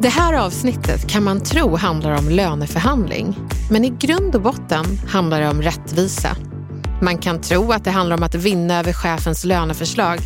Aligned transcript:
Det 0.00 0.08
här 0.08 0.34
avsnittet 0.34 1.08
kan 1.08 1.24
man 1.24 1.40
tro 1.40 1.76
handlar 1.76 2.18
om 2.18 2.28
löneförhandling. 2.28 3.36
Men 3.70 3.84
i 3.84 3.90
grund 3.90 4.34
och 4.34 4.42
botten 4.42 4.84
handlar 5.08 5.40
det 5.40 5.48
om 5.48 5.62
rättvisa. 5.62 6.36
Man 7.02 7.18
kan 7.18 7.40
tro 7.40 7.72
att 7.72 7.84
det 7.84 7.90
handlar 7.90 8.16
om 8.16 8.22
att 8.22 8.34
vinna 8.34 8.78
över 8.78 8.92
chefens 8.92 9.44
löneförslag. 9.44 10.18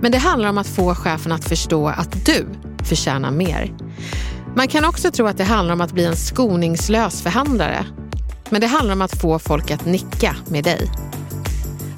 Men 0.00 0.12
det 0.12 0.18
handlar 0.18 0.48
om 0.48 0.58
att 0.58 0.66
få 0.66 0.94
chefen 0.94 1.32
att 1.32 1.44
förstå 1.44 1.88
att 1.88 2.26
du 2.26 2.46
förtjänar 2.84 3.30
mer. 3.30 3.72
Man 4.56 4.68
kan 4.68 4.84
också 4.84 5.10
tro 5.10 5.26
att 5.26 5.38
det 5.38 5.44
handlar 5.44 5.74
om 5.74 5.80
att 5.80 5.92
bli 5.92 6.04
en 6.04 6.16
skoningslös 6.16 7.22
förhandlare. 7.22 7.86
Men 8.50 8.60
det 8.60 8.66
handlar 8.66 8.92
om 8.92 9.02
att 9.02 9.20
få 9.20 9.38
folk 9.38 9.70
att 9.70 9.86
nicka 9.86 10.36
med 10.48 10.64
dig. 10.64 10.90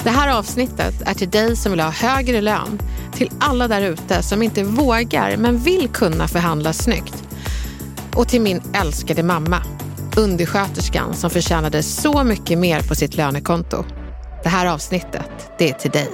Det 0.04 0.10
här 0.10 0.38
avsnittet 0.38 0.94
är 1.06 1.14
till 1.14 1.30
dig 1.30 1.56
som 1.56 1.72
vill 1.72 1.80
ha 1.80 1.90
högre 1.90 2.40
lön, 2.40 2.78
till 3.14 3.30
alla 3.40 3.68
där 3.68 3.82
ute 3.82 4.22
som 4.22 4.42
inte 4.42 4.64
vågar 4.64 5.36
men 5.36 5.58
vill 5.58 5.88
kunna 5.88 6.28
förhandla 6.28 6.72
snyggt. 6.72 7.24
Och 8.16 8.28
till 8.28 8.40
min 8.40 8.62
älskade 8.74 9.22
mamma, 9.22 9.62
undersköterskan 10.16 11.14
som 11.14 11.30
förtjänade 11.30 11.82
så 11.82 12.24
mycket 12.24 12.58
mer 12.58 12.80
på 12.80 12.94
sitt 12.94 13.16
lönekonto. 13.16 13.84
Det 14.42 14.48
här 14.48 14.66
avsnittet, 14.66 15.50
det 15.58 15.70
är 15.70 15.74
till 15.74 15.90
dig. 15.90 16.10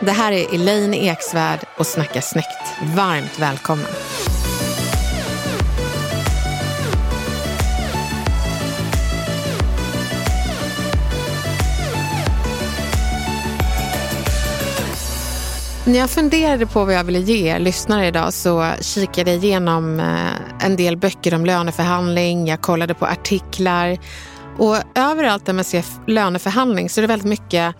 Det 0.00 0.12
här 0.12 0.32
är 0.32 0.54
Elaine 0.54 0.94
Eksvärd 0.94 1.60
och 1.78 1.86
Snacka 1.86 2.22
snyggt. 2.22 2.46
Varmt 2.96 3.38
välkommen. 3.38 3.86
När 15.88 15.98
jag 15.98 16.10
funderade 16.10 16.66
på 16.66 16.84
vad 16.84 16.94
jag 16.94 17.04
ville 17.04 17.18
ge 17.18 17.48
er 17.48 17.58
lyssnare 17.58 18.06
idag 18.06 18.32
så 18.34 18.72
kikade 18.80 19.30
jag 19.30 19.44
igenom 19.44 20.00
eh, 20.00 20.66
en 20.66 20.76
del 20.76 20.96
böcker 20.96 21.34
om 21.34 21.46
löneförhandling, 21.46 22.46
jag 22.46 22.60
kollade 22.60 22.94
på 22.94 23.06
artiklar 23.06 23.98
och 24.58 24.76
överallt 24.94 25.46
där 25.46 25.52
man 25.52 25.64
ser 25.64 25.84
löneförhandling 26.06 26.90
så 26.90 27.00
är 27.00 27.02
det 27.02 27.08
väldigt 27.08 27.28
mycket 27.28 27.74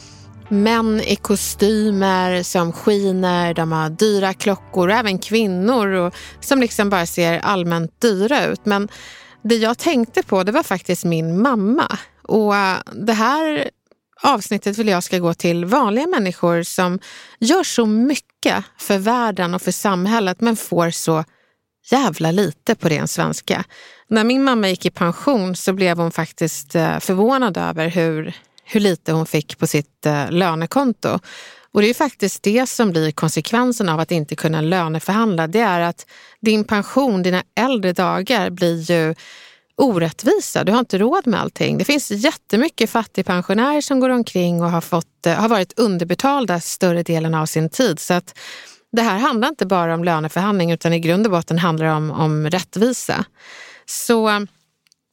män 0.49 1.01
i 1.01 1.17
kostymer 1.17 2.43
som 2.43 2.73
skiner, 2.73 3.55
de 3.55 3.73
har 3.73 3.91
dyra 3.91 4.35
klockor 4.35 4.89
och 4.89 4.95
även 4.95 5.19
kvinnor 5.19 5.89
och, 5.89 6.15
som 6.41 6.61
liksom 6.61 6.91
bara 6.91 7.07
ser 7.07 7.39
allmänt 7.39 8.01
dyra 8.01 8.47
ut. 8.47 8.67
Men 8.67 8.89
det 9.43 9.57
jag 9.57 9.79
tänkte 9.79 10.23
på 10.23 10.43
det 10.43 10.53
var 10.53 10.63
faktiskt 10.63 11.05
min 11.05 11.43
mamma. 11.43 11.99
Och 12.23 12.57
eh, 12.57 12.77
det 12.93 13.13
här 13.13 13.71
avsnittet 14.23 14.79
vill 14.79 14.89
jag 14.89 15.03
ska 15.03 15.19
gå 15.19 15.35
till 15.35 15.65
vanliga 15.65 16.07
människor 16.07 16.63
som 16.63 16.99
gör 17.39 17.63
så 17.63 17.87
mycket 17.87 18.65
för 18.79 18.99
världen 18.99 19.55
och 19.55 19.63
för 19.63 19.73
samhället 19.73 20.41
men 20.41 20.57
får 20.57 20.91
så 20.91 21.25
jävla 21.91 22.31
lite 22.31 22.75
på 22.75 22.89
ren 22.89 23.09
svenska. 23.09 23.65
När 24.09 24.25
min 24.25 24.45
mamma 24.45 24.69
gick 24.69 24.87
i 24.87 24.91
pension 24.91 25.57
så 25.57 25.73
blev 25.73 25.99
hon 25.99 26.11
faktiskt 26.11 26.75
eh, 26.75 26.99
förvånad 26.99 27.57
över 27.57 27.89
hur, 27.89 28.37
hur 28.65 28.81
lite 28.81 29.13
hon 29.13 29.27
fick 29.27 29.59
på 29.59 29.67
sitt 29.67 30.07
eh, 30.07 30.31
lönekonto. 30.31 31.19
Och 31.73 31.83
det 31.83 31.91
är 31.91 31.95
faktiskt 31.95 32.43
det 32.43 32.69
som 32.69 32.91
blir 32.91 33.11
konsekvensen 33.11 33.89
av 33.89 34.01
att 34.01 34.11
inte 34.11 34.37
kunna 34.37 34.61
löneförhandla. 34.61 35.47
Det 35.47 35.61
är 35.61 35.81
att 35.81 36.07
din 36.41 36.65
pension, 36.65 37.23
dina 37.23 37.43
äldre 37.61 37.93
dagar 37.93 38.51
blir 38.51 38.91
ju 38.91 39.15
orättvisa. 39.79 40.65
Du 40.65 40.73
har 40.73 40.79
inte 40.79 40.99
råd 40.99 41.27
med 41.27 41.41
allting. 41.41 41.79
Det 41.79 41.85
finns 41.85 42.11
jättemycket 42.11 42.91
fattigpensionärer 42.91 43.81
som 43.81 44.01
går 44.01 44.09
omkring 44.09 44.63
och 44.63 44.71
har, 44.71 44.81
fått, 44.81 45.27
eh, 45.27 45.35
har 45.35 45.49
varit 45.49 45.79
underbetalda 45.79 46.61
större 46.61 47.03
delen 47.03 47.35
av 47.35 47.47
sin 47.47 47.71
tid. 47.71 48.01
Så 48.01 48.15
att 48.15 48.39
det 48.93 49.03
här 49.03 49.19
handlar 49.19 49.49
inte 49.49 49.67
bara 49.67 49.95
om 49.95 50.05
löneförhandling 50.05 50.71
utan 50.71 50.93
i 50.93 51.01
grund 51.01 51.27
och 51.27 51.33
botten 51.33 51.59
handlar 51.59 51.87
det 51.87 51.93
om, 51.93 52.11
om 52.11 52.51
rättvisa. 52.51 53.25
Så 53.87 54.29
eh, 54.29 54.41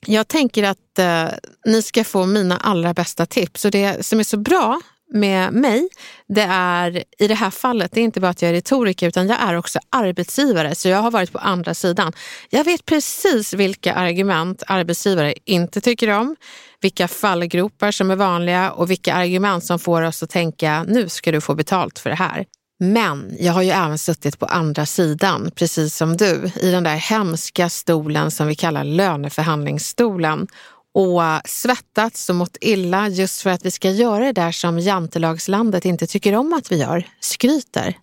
jag 0.05 0.27
tänker 0.27 0.63
att 0.63 0.99
eh, 0.99 1.27
ni 1.65 1.81
ska 1.81 2.03
få 2.03 2.25
mina 2.25 2.57
allra 2.57 2.93
bästa 2.93 3.25
tips. 3.25 3.65
Och 3.65 3.71
det 3.71 4.05
som 4.05 4.19
är 4.19 4.23
så 4.23 4.37
bra 4.37 4.81
med 5.13 5.53
mig, 5.53 5.89
det 6.27 6.47
är 6.49 7.03
i 7.19 7.27
det 7.27 7.35
här 7.35 7.49
fallet, 7.49 7.91
det 7.91 7.99
är 7.99 8.03
inte 8.03 8.19
bara 8.19 8.31
att 8.31 8.41
jag 8.41 8.49
är 8.49 8.53
retoriker 8.53 9.07
utan 9.07 9.27
jag 9.27 9.41
är 9.41 9.55
också 9.55 9.79
arbetsgivare. 9.89 10.75
Så 10.75 10.89
jag 10.89 10.97
har 10.97 11.11
varit 11.11 11.31
på 11.31 11.39
andra 11.39 11.73
sidan. 11.73 12.13
Jag 12.49 12.63
vet 12.63 12.85
precis 12.85 13.53
vilka 13.53 13.93
argument 13.93 14.63
arbetsgivare 14.67 15.33
inte 15.45 15.81
tycker 15.81 16.09
om, 16.09 16.35
vilka 16.81 17.07
fallgropar 17.07 17.91
som 17.91 18.11
är 18.11 18.15
vanliga 18.15 18.71
och 18.71 18.91
vilka 18.91 19.13
argument 19.13 19.63
som 19.63 19.79
får 19.79 20.01
oss 20.01 20.23
att 20.23 20.29
tänka 20.29 20.83
nu 20.87 21.09
ska 21.09 21.31
du 21.31 21.41
få 21.41 21.55
betalt 21.55 21.99
för 21.99 22.09
det 22.09 22.15
här. 22.15 22.45
Men 22.79 23.35
jag 23.39 23.53
har 23.53 23.61
ju 23.61 23.69
även 23.69 23.97
suttit 23.97 24.39
på 24.39 24.45
andra 24.45 24.85
sidan, 24.85 25.51
precis 25.55 25.95
som 25.95 26.17
du, 26.17 26.51
i 26.61 26.71
den 26.71 26.83
där 26.83 26.95
hemska 26.95 27.69
stolen 27.69 28.31
som 28.31 28.47
vi 28.47 28.55
kallar 28.55 28.83
löneförhandlingsstolen 28.83 30.47
och 30.95 31.23
eh, 31.23 31.41
svettats 31.45 32.29
och 32.29 32.35
mått 32.35 32.57
illa 32.61 33.07
just 33.07 33.41
för 33.41 33.49
att 33.49 33.65
vi 33.65 33.71
ska 33.71 33.89
göra 33.89 34.25
det 34.25 34.31
där 34.31 34.51
som 34.51 34.79
jantelagslandet 34.79 35.85
inte 35.85 36.07
tycker 36.07 36.35
om 36.35 36.53
att 36.53 36.71
vi 36.71 36.77
gör, 36.77 37.07
skryter. 37.19 37.97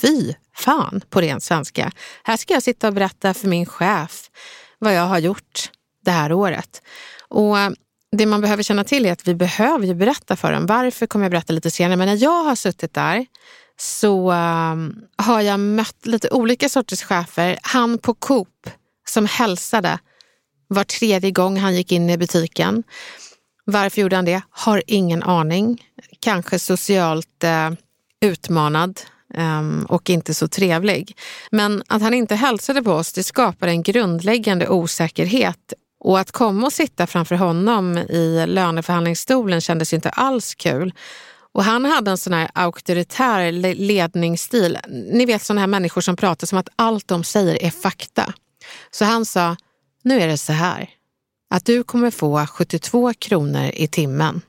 Fy 0.00 0.34
fan 0.56 1.00
på 1.10 1.20
ren 1.20 1.40
svenska. 1.40 1.92
Här 2.22 2.36
ska 2.36 2.54
jag 2.54 2.62
sitta 2.62 2.88
och 2.88 2.94
berätta 2.94 3.34
för 3.34 3.48
min 3.48 3.66
chef 3.66 4.30
vad 4.78 4.94
jag 4.94 5.06
har 5.06 5.18
gjort 5.18 5.70
det 6.04 6.10
här 6.10 6.32
året. 6.32 6.82
Och 7.28 7.58
eh, 7.58 7.70
det 8.16 8.26
man 8.26 8.40
behöver 8.40 8.62
känna 8.62 8.84
till 8.84 9.06
är 9.06 9.12
att 9.12 9.28
vi 9.28 9.34
behöver 9.34 9.86
ju 9.86 9.94
berätta 9.94 10.36
för 10.36 10.52
dem. 10.52 10.66
Varför 10.66 11.06
kommer 11.06 11.24
jag 11.24 11.30
berätta 11.30 11.52
lite 11.52 11.70
senare. 11.70 11.96
Men 11.96 12.08
när 12.08 12.22
jag 12.22 12.44
har 12.44 12.54
suttit 12.54 12.94
där 12.94 13.26
så 13.80 14.30
eh, 14.32 14.76
har 15.16 15.40
jag 15.40 15.60
mött 15.60 16.06
lite 16.06 16.30
olika 16.30 16.68
sorters 16.68 17.02
chefer. 17.02 17.58
Han 17.62 17.98
på 17.98 18.14
Coop 18.14 18.70
som 19.08 19.26
hälsade 19.26 19.98
var 20.68 20.84
tredje 20.84 21.30
gång 21.30 21.56
han 21.56 21.74
gick 21.74 21.92
in 21.92 22.10
i 22.10 22.18
butiken. 22.18 22.82
Varför 23.64 24.00
gjorde 24.00 24.16
han 24.16 24.24
det? 24.24 24.42
Har 24.50 24.82
ingen 24.86 25.22
aning. 25.22 25.82
Kanske 26.20 26.58
socialt 26.58 27.44
eh, 27.44 27.70
utmanad 28.20 29.00
eh, 29.34 29.62
och 29.88 30.10
inte 30.10 30.34
så 30.34 30.48
trevlig. 30.48 31.16
Men 31.50 31.82
att 31.86 32.02
han 32.02 32.14
inte 32.14 32.34
hälsade 32.34 32.82
på 32.82 32.92
oss, 32.92 33.12
det 33.12 33.22
skapar 33.22 33.68
en 33.68 33.82
grundläggande 33.82 34.68
osäkerhet. 34.68 35.72
Och 36.00 36.18
att 36.18 36.32
komma 36.32 36.66
och 36.66 36.72
sitta 36.72 37.06
framför 37.06 37.34
honom 37.34 37.98
i 37.98 38.44
löneförhandlingsstolen 38.46 39.60
kändes 39.60 39.92
inte 39.92 40.10
alls 40.10 40.54
kul. 40.54 40.92
Och 41.52 41.64
han 41.64 41.84
hade 41.84 42.10
en 42.10 42.18
sån 42.18 42.32
här 42.32 42.50
auktoritär 42.54 43.52
ledningsstil. 43.74 44.78
Ni 44.88 45.26
vet 45.26 45.42
såna 45.42 45.60
här 45.60 45.66
människor 45.66 46.00
som 46.00 46.16
pratar 46.16 46.46
som 46.46 46.58
att 46.58 46.68
allt 46.76 47.08
de 47.08 47.24
säger 47.24 47.62
är 47.62 47.70
fakta. 47.70 48.32
Så 48.90 49.04
han 49.04 49.26
sa, 49.26 49.56
nu 50.06 50.20
är 50.20 50.28
det 50.28 50.38
så 50.38 50.52
här 50.52 50.90
att 51.50 51.64
du 51.64 51.82
kommer 51.82 52.10
få 52.10 52.46
72 52.46 53.12
kronor 53.18 53.70
i 53.74 53.88
timmen. 53.88 54.42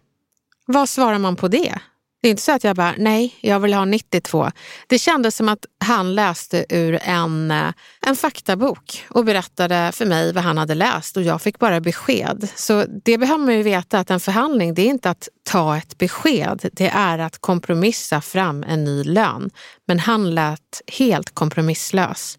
Vad 0.65 0.89
svarar 0.89 1.19
man 1.19 1.36
på 1.36 1.48
det? 1.48 1.80
Det 2.21 2.27
är 2.27 2.30
inte 2.30 2.42
så 2.42 2.51
att 2.51 2.63
jag 2.63 2.75
bara, 2.75 2.94
nej, 2.98 3.36
jag 3.42 3.59
vill 3.59 3.74
ha 3.74 3.86
92. 3.86 4.51
Det 4.88 5.00
kändes 5.00 5.36
som 5.36 5.50
att 5.50 5.65
han 5.80 6.15
läste 6.15 6.65
ur 6.69 7.00
en, 7.04 7.51
eh, 7.51 7.74
en 8.01 8.15
faktabok 8.15 9.06
och 9.09 9.25
berättade 9.25 9.92
för 9.94 10.06
mig 10.06 10.33
vad 10.33 10.44
han 10.44 10.57
hade 10.57 10.75
läst 10.75 11.18
och 11.18 11.24
jag 11.24 11.42
fick 11.42 11.59
bara 11.59 11.80
besked. 11.80 12.50
Så 12.56 12.86
det 13.06 13.18
behöver 13.18 13.45
man 13.45 13.56
ju 13.56 13.63
veta 13.63 14.00
att 14.00 14.12
en 14.12 14.19
förhandling, 14.19 14.74
det 14.74 14.81
är 14.81 14.89
inte 14.89 15.09
att 15.09 15.30
ta 15.44 15.77
ett 15.77 15.98
besked, 15.98 16.69
det 16.74 16.88
är 16.88 17.19
att 17.19 17.38
kompromissa 17.38 18.21
fram 18.21 18.63
en 18.63 18.83
ny 18.83 19.04
lön. 19.04 19.50
Men 19.86 20.00
han 20.00 20.36
lät 20.36 20.81
helt 20.88 21.36
kompromisslös. 21.36 22.38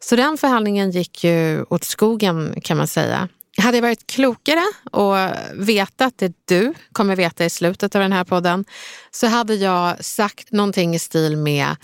Så 0.00 0.16
den 0.16 0.38
förhandlingen 0.38 0.90
gick 0.90 1.24
ju 1.24 1.64
åt 1.70 1.84
skogen 1.84 2.60
kan 2.62 2.76
man 2.76 2.86
säga. 2.86 3.28
Hade 3.58 3.76
jag 3.76 3.82
varit 3.82 4.06
klokare 4.06 4.62
och 4.90 5.14
vetat 5.54 6.14
det 6.16 6.32
du 6.44 6.74
kommer 6.92 7.16
veta 7.16 7.44
i 7.44 7.50
slutet 7.50 7.94
av 7.94 8.02
den 8.02 8.12
här 8.12 8.24
podden 8.24 8.64
så 9.10 9.26
hade 9.26 9.54
jag 9.54 10.04
sagt 10.04 10.52
någonting 10.52 10.94
i 10.94 10.98
stil 10.98 11.36
med 11.36 11.76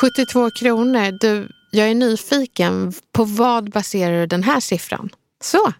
72 0.00 0.50
kronor. 0.50 1.18
Du, 1.20 1.48
jag 1.70 1.88
är 1.88 1.94
nyfiken. 1.94 2.92
På 3.12 3.24
vad 3.24 3.70
baserar 3.70 4.20
du 4.20 4.26
den 4.26 4.42
här 4.42 4.60
siffran? 4.60 5.10
Så. 5.42 5.72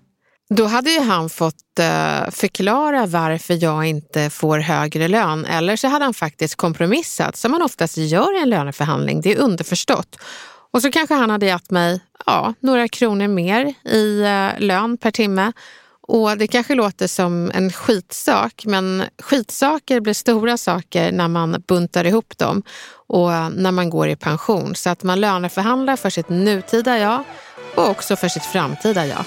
Då 0.51 0.65
hade 0.65 0.91
ju 0.91 1.01
han 1.01 1.31
fått 1.31 1.79
eh, 1.79 2.31
förklara 2.31 3.07
varför 3.07 3.65
jag 3.65 3.85
inte 3.85 4.31
får 4.31 4.59
högre 4.59 5.09
lön 5.09 5.45
eller 5.45 5.77
så 5.77 5.89
hade 5.89 6.05
han 6.05 6.15
faktiskt 6.15 6.55
kompromissat 6.55 7.37
som 7.37 7.51
man 7.51 7.63
oftast 7.63 7.97
gör 7.97 8.39
i 8.39 8.43
en 8.43 8.51
löneförhandling. 8.51 9.21
Det 9.21 9.33
är 9.33 9.39
underförstått. 9.39 10.17
Och 10.75 10.83
så 10.83 10.91
kanske 10.91 11.15
han 11.15 11.31
hade 11.31 11.47
gett 11.47 11.71
mig 11.71 12.01
ja, 12.27 12.55
några 12.61 12.89
kronor 12.89 13.29
mer 13.29 13.75
i 13.85 14.21
eh, 14.21 14.61
lön 14.61 14.97
per 14.97 15.11
timme. 15.11 15.53
Och 16.01 16.39
det 16.39 16.47
kanske 16.47 16.75
låter 16.75 17.07
som 17.07 17.51
en 17.55 17.73
skitsak, 17.73 18.63
men 18.67 19.05
skitsaker 19.19 20.01
blir 20.01 20.15
stora 20.15 20.57
saker 20.57 21.13
när 21.13 21.29
man 21.29 21.63
buntar 21.69 22.05
ihop 22.05 22.39
dem 22.39 22.63
och 23.07 23.33
eh, 23.33 23.49
när 23.51 23.73
man 23.73 23.91
går 23.91 24.09
i 24.09 24.17
pension. 24.17 24.75
Så 24.75 24.91
att 24.91 25.03
man 25.03 25.21
löneförhandlar 25.21 25.97
för 25.97 26.11
sitt 26.11 26.29
nutida 26.29 26.99
jag 26.99 27.25
och 27.75 27.89
också 27.89 28.17
för 28.17 28.29
sitt 28.29 28.45
framtida 28.45 29.07
jag. 29.07 29.25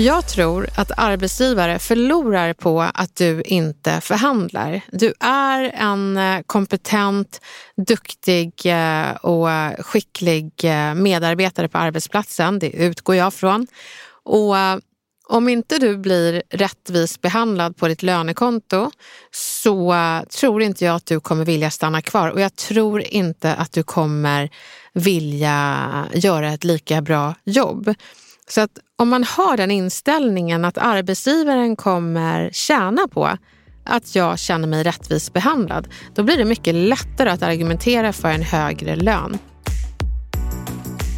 Jag 0.00 0.28
tror 0.28 0.68
att 0.76 0.90
arbetsgivare 0.96 1.78
förlorar 1.78 2.52
på 2.52 2.80
att 2.80 3.16
du 3.16 3.42
inte 3.42 4.00
förhandlar. 4.00 4.80
Du 4.92 5.14
är 5.20 5.62
en 5.74 6.16
eh, 6.16 6.40
kompetent, 6.46 7.40
duktig 7.86 8.52
eh, 8.64 9.10
och 9.10 9.48
skicklig 9.86 10.52
eh, 10.62 10.94
medarbetare 10.94 11.68
på 11.68 11.78
arbetsplatsen. 11.78 12.58
Det 12.58 12.70
utgår 12.70 13.16
jag 13.16 13.34
från. 13.34 13.66
Och 14.24 14.54
om 15.28 15.48
inte 15.48 15.78
du 15.78 15.96
blir 15.96 16.42
rättvist 16.50 17.20
behandlad 17.20 17.76
på 17.76 17.88
ditt 17.88 18.02
lönekonto 18.02 18.90
så 19.30 19.94
tror 20.40 20.62
inte 20.62 20.84
jag 20.84 20.94
att 20.94 21.06
du 21.06 21.20
kommer 21.20 21.44
vilja 21.44 21.70
stanna 21.70 22.02
kvar 22.02 22.28
och 22.28 22.40
jag 22.40 22.56
tror 22.56 23.00
inte 23.00 23.54
att 23.54 23.72
du 23.72 23.82
kommer 23.82 24.50
vilja 24.94 25.88
göra 26.14 26.52
ett 26.52 26.64
lika 26.64 27.02
bra 27.02 27.34
jobb. 27.44 27.94
Så 28.48 28.60
att 28.60 28.78
om 29.00 29.08
man 29.08 29.24
har 29.24 29.56
den 29.56 29.70
inställningen 29.70 30.64
att 30.64 30.78
arbetsgivaren 30.78 31.76
kommer 31.76 32.50
tjäna 32.52 33.08
på 33.08 33.30
att 33.84 34.14
jag 34.14 34.38
känner 34.38 34.68
mig 34.68 34.82
rättvist 34.82 35.32
behandlad, 35.32 35.88
då 36.14 36.22
blir 36.22 36.36
det 36.36 36.44
mycket 36.44 36.74
lättare 36.74 37.30
att 37.30 37.42
argumentera 37.42 38.12
för 38.12 38.28
en 38.28 38.42
högre 38.42 38.96
lön. 38.96 39.38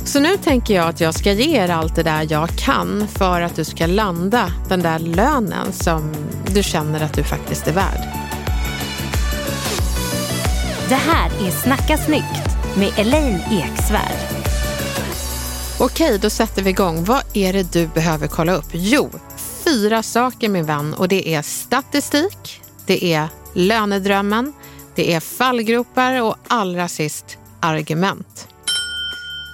Så 0.05 0.20
nu 0.20 0.37
tänker 0.37 0.75
jag 0.75 0.88
att 0.88 1.00
jag 1.00 1.14
ska 1.14 1.32
ge 1.32 1.58
er 1.58 1.69
allt 1.69 1.96
det 1.96 2.02
där 2.02 2.26
jag 2.31 2.49
kan 2.49 3.08
för 3.08 3.40
att 3.40 3.56
du 3.56 3.64
ska 3.64 3.87
landa 3.87 4.52
den 4.69 4.82
där 4.82 4.99
lönen 4.99 5.73
som 5.73 6.14
du 6.55 6.62
känner 6.62 7.05
att 7.05 7.14
du 7.14 7.25
faktiskt 7.25 7.67
är 7.67 7.73
värd. 7.73 8.08
Det 10.88 10.94
här 10.94 11.46
är 11.46 11.50
Snacka 11.50 11.96
snyggt 11.96 12.76
med 12.76 12.99
Elaine 12.99 13.40
Eksvärd. 13.50 14.42
Okej, 15.84 16.19
då 16.19 16.31
sätter 16.31 16.62
vi 16.62 16.70
igång. 16.70 17.05
Vad 17.05 17.23
är 17.34 17.52
det 17.52 17.73
du 17.73 17.87
behöver 17.87 18.29
kolla 18.29 18.52
upp? 18.52 18.69
Jo, 18.73 19.11
fyra 19.64 20.02
saker 20.02 20.49
min 20.49 20.67
vän 20.67 20.94
och 20.94 21.08
det 21.08 21.34
är 21.34 21.43
statistik, 21.43 22.62
det 22.87 23.05
är 23.05 23.29
lönedrömmen, 23.55 24.52
det 24.94 25.14
är 25.14 25.20
fallgropar 25.20 26.23
och 26.23 26.37
allra 26.49 26.88
sist 26.88 27.38
argument. 27.61 28.49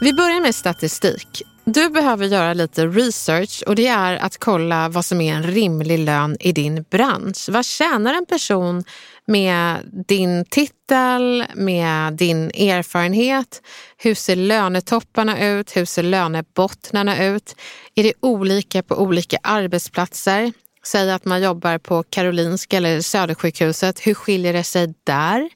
Vi 0.00 0.12
börjar 0.12 0.40
med 0.40 0.54
statistik. 0.54 1.42
Du 1.64 1.90
behöver 1.90 2.26
göra 2.26 2.54
lite 2.54 2.86
research 2.86 3.62
och 3.66 3.75
det 3.75 3.86
är 3.86 4.16
att 4.16 4.38
kolla 4.38 4.88
vad 4.88 5.04
som 5.04 5.20
är 5.20 5.34
en 5.34 5.42
rimlig 5.42 5.98
lön 5.98 6.36
i 6.40 6.52
din 6.52 6.84
bransch. 6.90 7.48
Vad 7.48 7.64
tjänar 7.64 8.14
en 8.14 8.26
person 8.26 8.84
med 9.28 9.80
din 10.08 10.44
titel, 10.44 11.44
med 11.54 12.12
din 12.12 12.50
erfarenhet? 12.50 13.62
Hur 13.96 14.14
ser 14.14 14.36
lönetopparna 14.36 15.46
ut? 15.48 15.76
Hur 15.76 15.84
ser 15.84 16.02
lönebottnarna 16.02 17.25
ut? 17.25 17.56
Är 17.94 18.02
det 18.02 18.12
olika 18.20 18.82
på 18.82 18.94
olika 18.94 19.38
arbetsplatser? 19.42 20.52
Säg 20.84 21.10
att 21.10 21.25
man 21.25 21.42
jobbar 21.42 21.78
på 21.78 22.02
Karolinska 22.02 22.76
eller 22.76 23.00
Södersjukhuset. 23.00 24.06
Hur 24.06 24.14
skiljer 24.14 24.52
det 24.52 24.64
sig 24.64 24.94
där? 25.04 25.48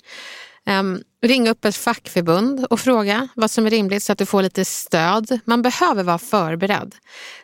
Um, 0.70 1.02
ring 1.22 1.48
upp 1.48 1.64
ett 1.64 1.76
fackförbund 1.76 2.66
och 2.70 2.80
fråga 2.80 3.28
vad 3.34 3.50
som 3.50 3.66
är 3.66 3.70
rimligt 3.70 4.02
så 4.02 4.12
att 4.12 4.18
du 4.18 4.26
får 4.26 4.42
lite 4.42 4.64
stöd. 4.64 5.40
Man 5.44 5.62
behöver 5.62 6.02
vara 6.02 6.18
förberedd. 6.18 6.94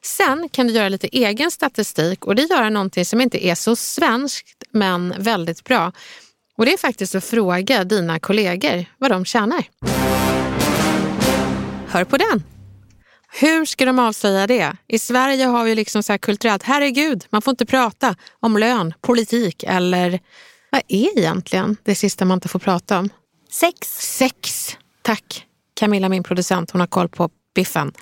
Sen 0.02 0.48
kan 0.48 0.66
du 0.66 0.72
göra 0.72 0.88
lite 0.88 1.08
egen 1.08 1.50
statistik 1.50 2.24
och 2.24 2.34
det 2.34 2.42
gör 2.42 2.70
någonting 2.70 3.04
som 3.04 3.20
inte 3.20 3.46
är 3.46 3.54
så 3.54 3.76
svenskt 3.76 4.64
men 4.70 5.14
väldigt 5.18 5.64
bra. 5.64 5.92
Och 6.56 6.66
det 6.66 6.72
är 6.72 6.78
faktiskt 6.78 7.14
att 7.14 7.24
fråga 7.24 7.84
dina 7.84 8.18
kollegor 8.18 8.84
vad 8.98 9.10
de 9.10 9.24
tjänar. 9.24 9.64
Hör 11.88 12.04
på 12.04 12.16
den! 12.16 12.42
Hur 13.32 13.64
ska 13.64 13.84
de 13.84 13.98
avslöja 13.98 14.46
det? 14.46 14.76
I 14.86 14.98
Sverige 14.98 15.44
har 15.44 15.64
vi 15.64 15.74
liksom 15.74 16.02
så 16.02 16.12
här 16.12 16.18
kulturellt, 16.18 16.62
herregud, 16.62 17.24
man 17.30 17.42
får 17.42 17.50
inte 17.50 17.66
prata 17.66 18.16
om 18.40 18.56
lön, 18.56 18.94
politik 19.00 19.64
eller 19.66 20.20
vad 20.70 20.82
är 20.88 21.18
egentligen 21.18 21.76
det 21.82 21.94
sista 21.94 22.24
man 22.24 22.36
inte 22.36 22.48
får 22.48 22.58
prata 22.58 22.98
om? 22.98 23.08
Sex. 23.50 23.78
Sex, 24.18 24.76
tack. 25.02 25.46
Camilla, 25.74 26.08
min 26.08 26.22
producent, 26.22 26.70
hon 26.70 26.80
har 26.80 26.86
koll 26.86 27.08
på 27.08 27.30
biffen. 27.54 27.92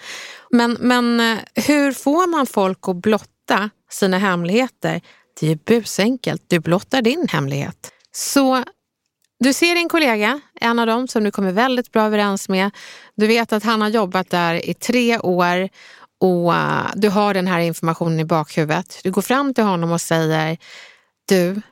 Men, 0.50 0.76
men 0.80 1.20
eh, 1.20 1.38
hur 1.54 1.92
får 1.92 2.26
man 2.26 2.46
folk 2.46 2.78
att 2.88 2.96
blotta 2.96 3.70
sina 3.90 4.18
hemligheter? 4.18 5.00
Det 5.40 5.46
är 5.46 5.50
ju 5.50 5.56
busenkelt. 5.56 6.42
Du 6.46 6.58
blottar 6.58 7.02
din 7.02 7.28
hemlighet. 7.28 7.92
Så 8.12 8.64
du 9.38 9.52
ser 9.52 9.74
din 9.74 9.88
kollega, 9.88 10.40
en 10.60 10.78
av 10.78 10.86
dem 10.86 11.08
som 11.08 11.24
du 11.24 11.30
kommer 11.30 11.52
väldigt 11.52 11.92
bra 11.92 12.02
överens 12.02 12.48
med. 12.48 12.70
Du 13.14 13.26
vet 13.26 13.52
att 13.52 13.64
han 13.64 13.80
har 13.80 13.88
jobbat 13.88 14.30
där 14.30 14.68
i 14.68 14.74
tre 14.74 15.18
år 15.18 15.68
och 16.20 16.54
eh, 16.54 16.90
du 16.94 17.08
har 17.08 17.34
den 17.34 17.46
här 17.46 17.60
informationen 17.60 18.20
i 18.20 18.24
bakhuvudet. 18.24 19.00
Du 19.02 19.10
går 19.10 19.22
fram 19.22 19.54
till 19.54 19.64
honom 19.64 19.92
och 19.92 20.00
säger, 20.00 20.58
du, 21.28 21.62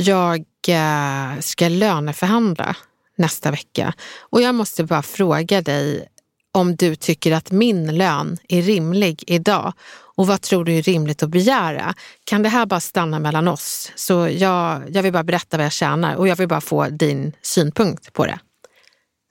jag 0.00 0.44
eh, 0.68 1.40
ska 1.40 1.68
löneförhandla 1.68 2.76
nästa 3.16 3.50
vecka 3.50 3.94
och 4.20 4.42
jag 4.42 4.54
måste 4.54 4.84
bara 4.84 5.02
fråga 5.02 5.62
dig 5.62 6.08
om 6.52 6.76
du 6.76 6.96
tycker 6.96 7.32
att 7.32 7.50
min 7.50 7.96
lön 7.96 8.38
är 8.48 8.62
rimlig 8.62 9.24
idag 9.26 9.72
och 10.16 10.26
vad 10.26 10.40
tror 10.40 10.64
du 10.64 10.78
är 10.78 10.82
rimligt 10.82 11.22
att 11.22 11.30
begära? 11.30 11.94
Kan 12.24 12.42
det 12.42 12.48
här 12.48 12.66
bara 12.66 12.80
stanna 12.80 13.18
mellan 13.18 13.48
oss? 13.48 13.92
Så 13.94 14.28
jag, 14.28 14.82
jag 14.90 15.02
vill 15.02 15.12
bara 15.12 15.24
berätta 15.24 15.56
vad 15.56 15.66
jag 15.66 15.72
tjänar 15.72 16.14
och 16.14 16.28
jag 16.28 16.36
vill 16.36 16.48
bara 16.48 16.60
få 16.60 16.88
din 16.88 17.32
synpunkt 17.42 18.12
på 18.12 18.26
det. 18.26 18.38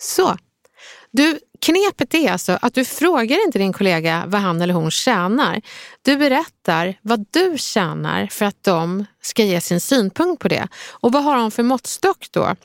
Så, 0.01 0.37
du, 1.11 1.39
knepet 1.61 2.13
är 2.13 2.31
alltså 2.31 2.57
att 2.61 2.73
du 2.73 2.85
frågar 2.85 3.45
inte 3.45 3.59
din 3.59 3.73
kollega 3.73 4.23
vad 4.27 4.41
han 4.41 4.61
eller 4.61 4.73
hon 4.73 4.91
tjänar. 4.91 5.61
Du 6.01 6.17
berättar 6.17 6.95
vad 7.01 7.25
du 7.31 7.57
tjänar 7.57 8.27
för 8.27 8.45
att 8.45 8.63
de 8.63 9.05
ska 9.21 9.43
ge 9.43 9.61
sin 9.61 9.81
synpunkt 9.81 10.41
på 10.41 10.47
det. 10.47 10.67
Och 10.91 11.11
vad 11.11 11.23
har 11.23 11.35
de 11.35 11.51
för 11.51 11.63
måttstock 11.63 12.27
då? 12.31 12.55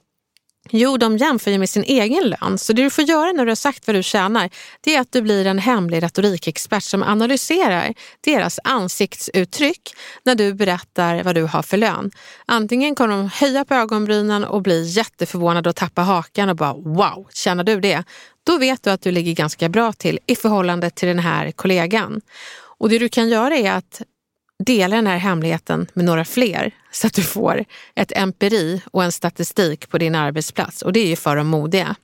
Jo, 0.70 0.96
de 0.96 1.16
jämför 1.16 1.50
ju 1.50 1.58
med 1.58 1.70
sin 1.70 1.84
egen 1.84 2.28
lön. 2.28 2.58
Så 2.58 2.72
det 2.72 2.82
du 2.82 2.90
får 2.90 3.04
göra 3.04 3.32
när 3.32 3.44
du 3.44 3.50
har 3.50 3.56
sagt 3.56 3.86
vad 3.86 3.96
du 3.96 4.02
tjänar, 4.02 4.50
det 4.80 4.94
är 4.94 5.00
att 5.00 5.12
du 5.12 5.22
blir 5.22 5.46
en 5.46 5.58
hemlig 5.58 6.02
retorikexpert 6.02 6.82
som 6.82 7.02
analyserar 7.02 7.94
deras 8.20 8.60
ansiktsuttryck 8.64 9.94
när 10.24 10.34
du 10.34 10.54
berättar 10.54 11.22
vad 11.22 11.34
du 11.34 11.42
har 11.42 11.62
för 11.62 11.76
lön. 11.76 12.10
Antingen 12.46 12.94
kommer 12.94 13.16
de 13.16 13.28
höja 13.28 13.64
på 13.64 13.74
ögonbrynen 13.74 14.44
och 14.44 14.62
bli 14.62 14.82
jätteförvånade 14.82 15.68
och 15.68 15.76
tappa 15.76 16.02
hakan 16.02 16.48
och 16.48 16.56
bara 16.56 16.72
wow, 16.72 17.26
tjänar 17.32 17.64
du 17.64 17.80
det? 17.80 18.04
Då 18.44 18.58
vet 18.58 18.82
du 18.82 18.90
att 18.90 19.02
du 19.02 19.10
ligger 19.10 19.32
ganska 19.32 19.68
bra 19.68 19.92
till 19.92 20.18
i 20.26 20.36
förhållande 20.36 20.90
till 20.90 21.08
den 21.08 21.18
här 21.18 21.50
kollegan. 21.50 22.20
Och 22.78 22.88
det 22.88 22.98
du 22.98 23.08
kan 23.08 23.28
göra 23.28 23.56
är 23.56 23.72
att 23.72 24.02
dela 24.58 24.96
den 24.96 25.06
här 25.06 25.16
hemligheten 25.16 25.86
med 25.94 26.04
några 26.04 26.24
fler 26.24 26.70
så 26.90 27.06
att 27.06 27.14
du 27.14 27.22
får 27.22 27.64
ett 27.94 28.12
empiri 28.16 28.82
och 28.90 29.04
en 29.04 29.12
statistik 29.12 29.88
på 29.88 29.98
din 29.98 30.14
arbetsplats 30.14 30.82
och 30.82 30.92
det 30.92 31.00
är 31.00 31.06
ju 31.06 31.16
för 31.16 31.36
de 31.36 31.46
modiga. 31.46 31.96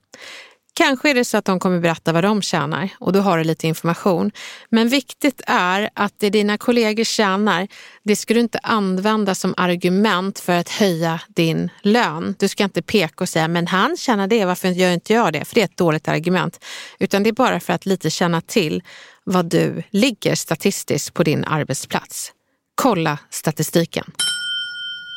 Kanske 0.75 1.11
är 1.11 1.15
det 1.15 1.25
så 1.25 1.37
att 1.37 1.45
de 1.45 1.61
kommer 1.61 1.81
berätta 1.81 2.13
vad 2.13 2.25
de 2.25 2.43
tjänar 2.43 2.89
och 2.99 3.13
då 3.13 3.21
har 3.21 3.39
du 3.39 3.45
lite 3.45 3.67
information. 3.67 4.31
Men 4.69 4.89
viktigt 4.89 5.41
är 5.47 5.91
att 5.95 6.15
det 6.19 6.31
dina 6.31 6.59
kollegor 6.59 7.05
tjänar, 7.05 7.69
det 8.03 8.17
ska 8.17 8.35
du 8.35 8.41
inte 8.41 8.59
använda 8.63 9.35
som 9.35 9.55
argument 9.57 10.39
för 10.39 10.53
att 10.53 10.69
höja 10.69 11.21
din 11.29 11.71
lön. 11.83 12.35
Du 12.39 12.49
ska 12.49 12.65
inte 12.65 12.83
peka 12.83 13.25
och 13.25 13.29
säga, 13.29 13.49
men 13.49 13.67
han 13.67 13.97
tjänar 13.97 14.27
det, 14.27 14.45
varför 14.45 14.69
gör 14.69 14.93
inte 14.93 15.13
jag 15.13 15.33
det? 15.33 15.45
För 15.45 15.55
det 15.55 15.61
är 15.61 15.65
ett 15.65 15.77
dåligt 15.77 16.09
argument. 16.09 16.65
Utan 16.99 17.23
det 17.23 17.31
är 17.31 17.33
bara 17.33 17.61
för 17.61 17.73
att 17.73 17.87
lite 17.87 18.11
känna 18.11 18.41
till 18.41 18.83
vad 19.25 19.47
du 19.47 19.83
ligger 19.91 20.35
statistiskt 20.35 21.15
på 21.15 21.23
din 21.23 21.45
arbetsplats. 21.45 22.33
Kolla 22.75 23.19
statistiken. 23.31 24.05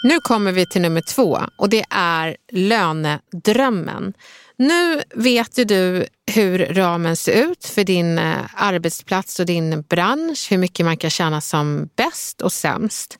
Nu 0.03 0.19
kommer 0.19 0.51
vi 0.51 0.65
till 0.65 0.81
nummer 0.81 1.01
två 1.01 1.39
och 1.57 1.69
det 1.69 1.85
är 1.89 2.37
lönedrömmen. 2.51 4.13
Nu 4.57 5.01
vet 5.15 5.57
ju 5.57 5.63
du 5.63 6.07
hur 6.31 6.59
ramen 6.59 7.15
ser 7.15 7.31
ut 7.31 7.65
för 7.65 7.83
din 7.83 8.17
eh, 8.17 8.37
arbetsplats 8.55 9.39
och 9.39 9.45
din 9.45 9.81
bransch, 9.81 10.47
hur 10.51 10.57
mycket 10.57 10.85
man 10.85 10.97
kan 10.97 11.09
tjäna 11.09 11.41
som 11.41 11.89
bäst 11.95 12.41
och 12.41 12.53
sämst. 12.53 13.17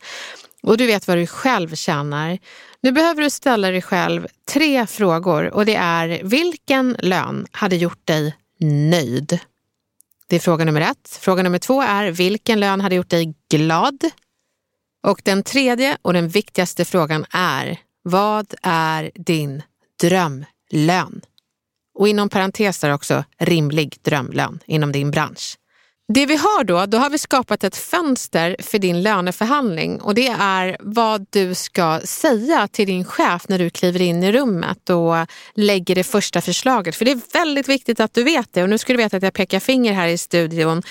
Och 0.64 0.78
du 0.78 0.86
vet 0.86 1.08
vad 1.08 1.18
du 1.18 1.28
själv 1.28 1.76
tjänar. 1.76 2.40
Nu 2.82 2.92
behöver 2.92 3.22
du 3.22 3.30
ställa 3.30 3.72
dig 3.72 3.82
själv 3.82 4.28
tre 4.52 4.88
frågor 4.88 5.54
och 5.54 5.66
det 5.66 5.76
är 5.76 6.22
vilken 6.24 6.96
lön 7.00 7.48
hade 7.52 7.76
gjort 7.76 8.08
dig 8.08 8.36
nöjd? 8.60 9.40
Det 10.28 10.36
är 10.36 10.40
fråga 10.40 10.66
nummer 10.66 10.82
ett. 10.82 11.20
Fråga 11.22 11.44
nummer 11.44 11.60
två 11.60 11.82
är 11.82 12.12
vilken 12.12 12.60
lön 12.60 12.82
hade 12.82 12.96
gjort 12.96 13.10
dig 13.10 13.34
glad? 13.50 14.04
Och 15.04 15.22
den 15.24 15.44
tredje 15.44 15.98
och 16.02 16.14
den 16.14 16.28
viktigaste 16.28 16.86
frågan 16.86 17.26
är 17.32 17.80
vad 18.04 18.54
är 18.62 19.12
din 19.16 19.62
lön. 20.74 21.22
Och 22.00 22.08
inom 22.08 22.30
parentes 22.30 22.80
där 22.80 22.94
också 22.94 23.24
rimlig 23.38 23.98
drömlön 24.02 24.60
inom 24.66 24.92
din 24.92 25.12
bransch. 25.12 25.58
Det 26.08 26.26
vi 26.26 26.36
har 26.36 26.64
då, 26.64 26.86
då 26.86 26.98
har 26.98 27.10
vi 27.10 27.18
skapat 27.18 27.64
ett 27.64 27.78
fönster 27.78 28.56
för 28.60 28.80
din 28.80 29.04
löneförhandling 29.04 30.02
och 30.02 30.16
det 30.16 30.28
är 30.28 30.78
vad 30.80 31.26
du 31.30 31.56
ska 31.56 32.00
säga 32.04 32.68
till 32.68 32.88
din 32.88 33.06
chef 33.06 33.50
när 33.50 33.60
du 33.60 33.70
kliver 33.70 34.02
in 34.02 34.24
i 34.24 34.32
rummet 34.32 34.90
och 34.90 35.16
lägger 35.56 35.96
det 35.96 36.04
första 36.04 36.42
förslaget. 36.42 36.96
För 36.96 37.06
det 37.06 37.12
är 37.12 37.34
väldigt 37.34 37.70
viktigt 37.70 38.00
att 38.00 38.14
du 38.14 38.24
vet 38.24 38.54
det 38.54 38.64
och 38.64 38.70
nu 38.70 38.78
ska 38.78 38.94
du 38.94 38.98
veta 38.98 39.18
att 39.18 39.24
jag 39.24 39.34
pekar 39.34 39.60
finger 39.60 39.94
här 39.94 40.08
i 40.08 40.18
studion 40.18 40.82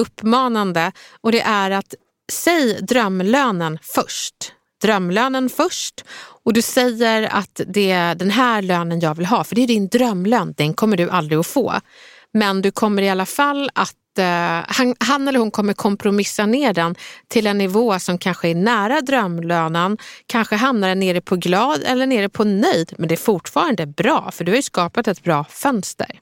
uppmanande 0.00 0.92
och 1.20 1.32
det 1.32 1.40
är 1.40 1.70
att 1.70 1.94
säg 2.32 2.82
drömlönen 2.82 3.78
först. 3.82 4.52
Drömlönen 4.82 5.50
först 5.50 6.04
och 6.44 6.52
du 6.52 6.62
säger 6.62 7.22
att 7.22 7.60
det 7.66 7.90
är 7.90 8.14
den 8.14 8.30
här 8.30 8.62
lönen 8.62 9.00
jag 9.00 9.14
vill 9.14 9.26
ha, 9.26 9.44
för 9.44 9.54
det 9.54 9.62
är 9.62 9.66
din 9.66 9.88
drömlön, 9.88 10.54
den 10.56 10.74
kommer 10.74 10.96
du 10.96 11.10
aldrig 11.10 11.38
att 11.38 11.46
få. 11.46 11.74
Men 12.32 12.62
du 12.62 12.70
kommer 12.70 13.02
i 13.02 13.08
alla 13.08 13.26
fall 13.26 13.70
att 13.74 14.18
eh, 14.18 14.64
han, 14.68 14.94
han, 15.00 15.28
eller 15.28 15.38
hon 15.38 15.50
kommer 15.50 15.72
kompromissa 15.72 16.46
ner 16.46 16.72
den 16.72 16.94
till 17.28 17.46
en 17.46 17.58
nivå 17.58 17.98
som 17.98 18.18
kanske 18.18 18.48
är 18.48 18.54
nära 18.54 19.00
drömlönen, 19.00 19.98
kanske 20.26 20.56
hamnar 20.56 20.88
den 20.88 21.00
nere 21.00 21.20
på 21.20 21.36
glad 21.36 21.82
eller 21.86 22.06
nere 22.06 22.28
på 22.28 22.44
nöjd, 22.44 22.92
men 22.98 23.08
det 23.08 23.14
är 23.14 23.16
fortfarande 23.16 23.86
bra 23.86 24.30
för 24.30 24.44
du 24.44 24.52
har 24.52 24.56
ju 24.56 24.62
skapat 24.62 25.08
ett 25.08 25.22
bra 25.22 25.44
fönster. 25.44 26.20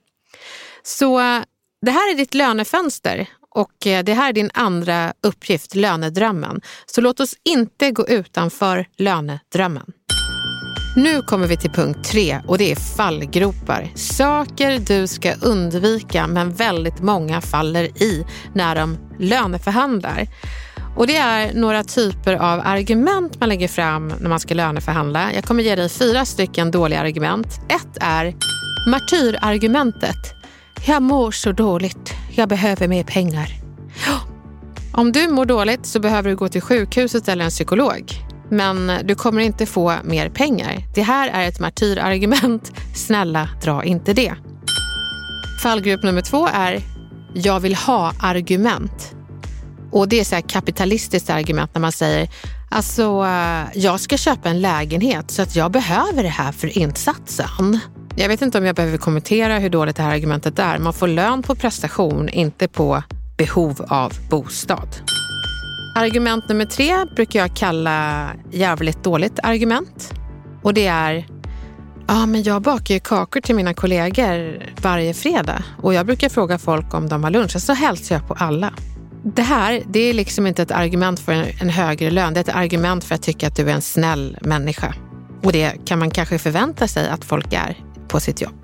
Så 0.82 1.20
eh, 1.20 1.42
det 1.82 1.90
här 1.90 2.12
är 2.12 2.16
ditt 2.16 2.34
lönefönster 2.34 3.26
och 3.54 3.86
eh, 3.86 4.04
det 4.04 4.14
här 4.14 4.28
är 4.28 4.32
din 4.32 4.50
andra 4.54 5.12
uppgift, 5.22 5.74
lönedrömmen. 5.74 6.60
Så 6.86 7.00
låt 7.00 7.20
oss 7.20 7.34
inte 7.44 7.90
gå 7.90 8.08
utanför 8.08 8.86
lönedrömmen. 8.96 9.92
Nu 10.96 11.22
kommer 11.22 11.46
vi 11.46 11.56
till 11.56 11.70
punkt 11.70 12.04
tre 12.04 12.40
och 12.46 12.58
det 12.58 12.72
är 12.72 12.76
fallgropar. 12.76 13.90
Saker 13.94 14.78
du 14.78 15.06
ska 15.06 15.34
undvika 15.34 16.26
men 16.26 16.52
väldigt 16.52 17.00
många 17.00 17.40
faller 17.40 18.02
i 18.02 18.26
när 18.54 18.76
de 18.76 18.98
löneförhandlar. 19.18 20.26
Och 20.96 21.06
det 21.06 21.16
är 21.16 21.54
några 21.54 21.84
typer 21.84 22.34
av 22.34 22.60
argument 22.64 23.40
man 23.40 23.48
lägger 23.48 23.68
fram 23.68 24.08
när 24.08 24.28
man 24.28 24.40
ska 24.40 24.54
löneförhandla. 24.54 25.32
Jag 25.34 25.44
kommer 25.44 25.62
ge 25.62 25.76
dig 25.76 25.88
fyra 25.88 26.24
stycken 26.24 26.70
dåliga 26.70 27.00
argument. 27.00 27.46
Ett 27.68 27.96
är 28.00 28.34
martyrargumentet. 28.90 30.34
Jag 30.86 31.02
mår 31.02 31.30
så 31.30 31.52
dåligt. 31.52 32.19
Jag 32.30 32.48
behöver 32.48 32.88
mer 32.88 33.04
pengar. 33.04 33.48
Om 34.92 35.12
du 35.12 35.28
mår 35.28 35.44
dåligt 35.44 35.86
så 35.86 36.00
behöver 36.00 36.30
du 36.30 36.36
gå 36.36 36.48
till 36.48 36.60
sjukhuset 36.60 37.28
eller 37.28 37.44
en 37.44 37.50
psykolog. 37.50 38.12
Men 38.48 38.92
du 39.04 39.14
kommer 39.14 39.40
inte 39.40 39.66
få 39.66 39.94
mer 40.04 40.28
pengar. 40.28 40.84
Det 40.94 41.02
här 41.02 41.28
är 41.28 41.48
ett 41.48 41.60
martyrargument. 41.60 42.72
Snälla, 42.94 43.48
dra 43.62 43.84
inte 43.84 44.12
det. 44.12 44.34
Fallgrupp 45.62 46.02
nummer 46.02 46.20
två 46.20 46.48
är 46.52 46.82
jag 47.34 47.60
vill 47.60 47.74
ha 47.74 48.12
argument. 48.20 49.14
Och 49.92 50.08
det 50.08 50.20
är 50.20 50.24
så 50.24 50.34
här 50.34 50.42
kapitalistiskt 50.42 51.30
argument 51.30 51.70
när 51.74 51.80
man 51.80 51.92
säger 51.92 52.28
alltså 52.70 53.24
eh, 53.24 53.82
jag 53.82 54.00
ska 54.00 54.16
köpa 54.16 54.48
en 54.48 54.60
lägenhet 54.60 55.30
så 55.30 55.42
att 55.42 55.56
jag 55.56 55.70
behöver 55.70 56.22
det 56.22 56.28
här 56.28 56.52
för 56.52 56.78
insatsen. 56.78 57.78
Jag 58.16 58.28
vet 58.28 58.42
inte 58.42 58.58
om 58.58 58.64
jag 58.64 58.76
behöver 58.76 58.98
kommentera 58.98 59.58
hur 59.58 59.70
dåligt 59.70 59.96
det 59.96 60.02
här 60.02 60.14
argumentet 60.14 60.58
är. 60.58 60.78
Man 60.78 60.92
får 60.92 61.08
lön 61.08 61.42
på 61.42 61.54
prestation, 61.54 62.28
inte 62.28 62.68
på 62.68 63.02
behov 63.38 63.86
av 63.88 64.12
bostad. 64.30 64.88
Argument 65.96 66.48
nummer 66.48 66.64
tre 66.64 67.04
brukar 67.16 67.40
jag 67.40 67.56
kalla 67.56 68.30
jävligt 68.50 69.04
dåligt 69.04 69.38
argument. 69.42 70.14
Och 70.62 70.74
det 70.74 70.86
är, 70.86 71.26
ja 72.08 72.26
men 72.26 72.42
jag 72.42 72.62
bakar 72.62 72.94
ju 72.94 73.00
kakor 73.00 73.40
till 73.40 73.54
mina 73.54 73.74
kollegor 73.74 74.62
varje 74.82 75.14
fredag 75.14 75.64
och 75.82 75.94
jag 75.94 76.06
brukar 76.06 76.28
fråga 76.28 76.58
folk 76.58 76.94
om 76.94 77.08
de 77.08 77.24
har 77.24 77.30
lunch 77.30 77.56
och 77.56 77.62
så 77.62 77.72
hälsar 77.72 78.14
jag 78.14 78.28
på 78.28 78.34
alla. 78.34 78.72
Det 79.24 79.42
här 79.42 79.82
det 79.86 80.00
är 80.00 80.14
liksom 80.14 80.46
inte 80.46 80.62
ett 80.62 80.70
argument 80.70 81.20
för 81.20 81.32
en 81.60 81.68
högre 81.68 82.10
lön, 82.10 82.34
det 82.34 82.40
är 82.40 82.44
ett 82.44 82.56
argument 82.56 83.04
för 83.04 83.14
att 83.14 83.22
tycka 83.22 83.48
att 83.48 83.56
du 83.56 83.70
är 83.70 83.74
en 83.74 83.82
snäll 83.82 84.38
människa. 84.40 84.94
Och 85.42 85.52
det 85.52 85.86
kan 85.86 85.98
man 85.98 86.10
kanske 86.10 86.38
förvänta 86.38 86.88
sig 86.88 87.08
att 87.08 87.24
folk 87.24 87.52
är 87.52 87.76
på 88.10 88.20
sitt 88.20 88.40
jobb. 88.40 88.54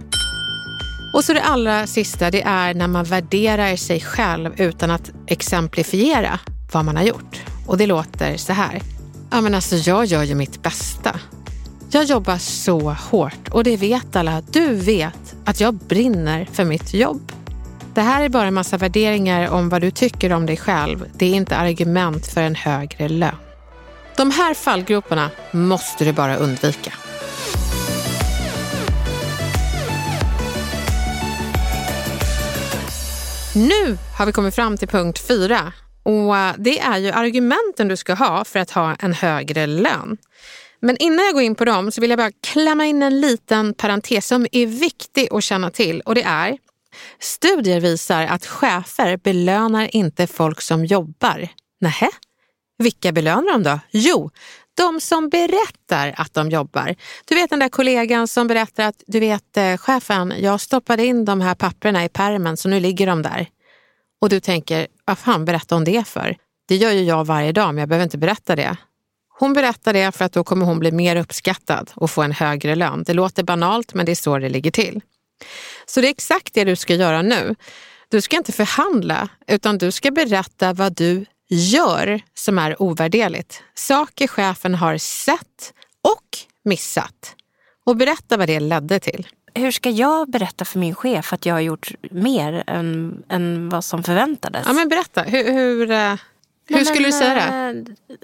Och 1.15 1.25
så 1.25 1.33
det 1.33 1.43
allra 1.43 1.87
sista, 1.87 2.31
det 2.31 2.43
är 2.43 2.75
när 2.75 2.88
man 2.88 3.05
värderar 3.05 3.76
sig 3.76 4.00
själv 4.00 4.61
utan 4.61 4.91
att 4.91 5.11
exemplifiera 5.26 6.38
vad 6.73 6.85
man 6.85 6.97
har 6.97 7.05
gjort. 7.05 7.43
Och 7.67 7.79
det 7.79 7.87
låter 7.87 8.37
så 8.37 8.53
här. 8.53 8.83
Ja 9.31 9.41
men 9.41 9.55
alltså 9.55 9.76
jag 9.76 10.05
gör 10.05 10.23
ju 10.23 10.35
mitt 10.35 10.62
bästa. 10.62 11.21
Jag 11.91 12.05
jobbar 12.05 12.38
så 12.38 12.91
hårt 12.91 13.49
och 13.50 13.65
det 13.65 13.76
vet 13.76 14.17
alla. 14.17 14.41
Du 14.41 14.75
vet 14.75 15.35
att 15.45 15.61
jag 15.61 15.75
brinner 15.75 16.49
för 16.53 16.65
mitt 16.65 16.95
jobb. 16.95 17.33
Det 17.95 18.00
här 18.00 18.25
är 18.25 18.29
bara 18.29 18.47
en 18.47 18.55
massa 18.55 18.76
värderingar 18.76 19.50
om 19.50 19.69
vad 19.69 19.81
du 19.81 19.91
tycker 19.91 20.33
om 20.33 20.47
dig 20.47 20.57
själv. 20.57 21.05
Det 21.15 21.26
är 21.26 21.35
inte 21.35 21.57
argument 21.57 22.26
för 22.26 22.43
en 22.43 22.55
högre 22.55 23.09
lön. 23.09 23.37
De 24.17 24.31
här 24.31 24.55
fallgroparna 24.55 25.31
måste 25.53 26.05
du 26.05 26.12
bara 26.12 26.37
undvika. 26.37 26.93
Nu 33.57 33.99
har 34.19 34.27
vi 34.27 34.33
kommit 34.33 34.55
fram 34.55 34.77
till 34.77 34.89
punkt 34.89 35.19
fyra 35.19 35.73
och 36.03 36.37
eh, 36.37 36.55
det 36.59 36.79
är 36.79 36.99
ju 36.99 37.11
argumenten 37.11 37.89
du 37.89 37.97
ska 37.97 38.15
ha 38.15 38.45
för 38.45 38.59
att 38.59 38.71
ha 38.71 38.95
en 38.95 39.13
högre 39.13 39.67
lön. 39.67 40.17
Men 40.81 40.97
innan 40.97 41.25
jag 41.25 41.35
går 41.35 41.43
in 41.43 41.55
på 41.55 41.65
dem 41.65 41.93
så 41.93 42.01
vill 42.01 42.11
jag 42.11 42.19
bara 42.19 42.31
klämma 42.43 42.87
in 42.87 43.03
en 43.03 43.21
liten 43.21 43.75
parentes 43.75 44.27
som 44.27 44.47
är 44.53 44.67
viktig 44.67 45.29
att 45.31 45.45
känna 45.45 45.71
till 45.71 46.01
och 46.01 46.15
det 46.15 46.23
är 46.23 46.59
Studier 47.21 47.81
visar 47.81 48.27
att 48.27 48.47
chefer 48.47 49.17
belönar 49.17 49.97
inte 49.97 50.27
folk 50.27 50.61
som 50.61 50.85
jobbar. 50.85 51.49
Nähä? 51.81 52.09
Vilka 52.79 53.13
belönar 53.13 53.53
de 53.53 53.63
då? 53.63 53.81
Jo, 53.91 54.31
de 54.76 55.00
som 55.00 55.28
berättar 55.28 56.14
att 56.16 56.35
de 56.35 56.50
jobbar. 56.50 56.95
Du 57.25 57.35
vet 57.35 57.50
den 57.50 57.59
där 57.59 57.68
kollegan 57.68 58.28
som 58.28 58.47
berättar 58.47 58.85
att 58.85 59.02
du 59.06 59.21
vet 59.21 59.56
eh, 59.56 59.76
chefen, 59.76 60.35
jag 60.38 60.61
stoppade 60.61 61.06
in 61.06 61.25
de 61.25 61.40
här 61.40 61.54
papperna 61.54 62.04
i 62.04 62.09
permen 62.09 62.56
så 62.56 62.68
nu 62.68 62.80
ligger 62.80 63.06
de 63.06 63.23
där. 63.23 63.49
Och 64.21 64.28
du 64.28 64.40
tänker, 64.40 64.87
vad 65.04 65.18
fan 65.18 65.45
berättar 65.45 65.76
hon 65.76 65.85
det 65.85 66.09
för? 66.09 66.37
Det 66.68 66.76
gör 66.76 66.90
ju 66.90 67.02
jag 67.02 67.25
varje 67.26 67.52
dag 67.52 67.75
men 67.75 67.78
jag 67.78 67.88
behöver 67.88 68.04
inte 68.04 68.18
berätta 68.18 68.56
det. 68.56 68.76
Hon 69.38 69.52
berättar 69.52 69.92
det 69.92 70.12
för 70.12 70.25
att 70.25 70.33
då 70.33 70.45
kommer 70.45 70.66
hon 70.66 70.78
bli 70.78 70.92
mer 70.92 71.16
uppskattad 71.16 71.90
och 71.95 72.11
få 72.11 72.23
en 72.23 72.33
högre 72.33 72.75
lön. 72.75 73.02
Det 73.06 73.14
låter 73.14 73.42
banalt 73.42 73.95
men 73.95 74.06
det 74.06 74.12
är 74.12 74.16
så 74.16 74.38
det 74.38 74.49
ligger 74.49 74.71
till. 74.71 75.00
Så 75.87 76.00
det 76.00 76.09
är 76.09 76.11
exakt 76.11 76.54
det 76.54 76.64
du 76.64 76.76
ska 76.76 76.95
göra 76.95 77.23
nu. 77.23 77.54
Du 78.09 78.21
ska 78.21 78.37
inte 78.37 78.52
förhandla 78.52 79.28
utan 79.47 79.78
du 79.78 79.92
ska 79.92 80.11
berätta 80.11 80.73
vad 80.73 80.95
du 80.95 81.26
gör 81.49 82.21
som 82.35 82.59
är 82.59 82.83
ovärderligt. 82.83 83.62
Saker 83.75 84.26
chefen 84.26 84.75
har 84.75 84.99
sett 84.99 85.75
och 86.03 86.38
missat. 86.65 87.35
Och 87.87 87.97
berätta 87.97 88.37
vad 88.37 88.49
det 88.49 88.61
ledde 88.61 89.00
till. 89.00 89.26
Hur 89.55 89.71
ska 89.71 89.91
jag 89.91 90.31
berätta 90.31 90.65
för 90.65 90.79
min 90.79 90.95
chef 90.95 91.33
att 91.33 91.47
jag 91.47 91.55
har 91.55 91.61
gjort 91.61 91.93
mer 92.11 92.65
än, 92.67 93.23
än 93.29 93.69
vad 93.69 93.85
som 93.85 94.03
förväntades? 94.03 94.62
Ja, 94.67 94.73
men 94.73 94.88
berätta. 94.88 95.23
Hur, 95.23 95.53
hur, 95.53 95.91
eh, 95.91 96.15
hur 96.69 96.85
skulle 96.85 97.00
men, 97.00 97.11
du 97.11 97.19
säga 97.19 97.35
det? 97.35 97.81
Eh, 98.11 98.19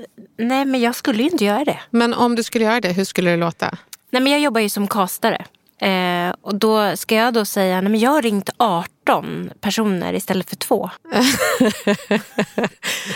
nej, 0.47 0.65
men 0.65 0.81
jag 0.81 0.95
skulle 0.95 1.23
ju 1.23 1.29
inte 1.31 1.45
göra 1.45 1.65
det. 1.65 1.81
Men 1.91 2.15
om 2.15 2.37
du 2.37 2.43
skulle 2.43 2.65
göra 2.65 2.81
det, 2.81 2.93
hur 2.93 3.05
skulle 3.05 3.31
det 3.31 3.37
låta? 3.37 3.79
Nej, 4.11 4.23
men 4.23 4.33
jag 4.33 4.41
jobbar 4.41 4.61
ju 4.61 4.69
som 4.69 4.89
kastare. 4.89 5.45
Eh, 5.83 6.35
och 6.43 6.55
då 6.55 6.97
ska 6.97 7.15
jag 7.15 7.35
då 7.35 7.45
säga, 7.45 7.81
nej 7.81 7.91
men 7.91 8.01
jag 8.01 8.11
har 8.11 8.23
ringt 8.23 8.51
18 8.57 9.51
personer 9.61 10.15
istället 10.15 10.49
för 10.49 10.57
två. 10.57 10.91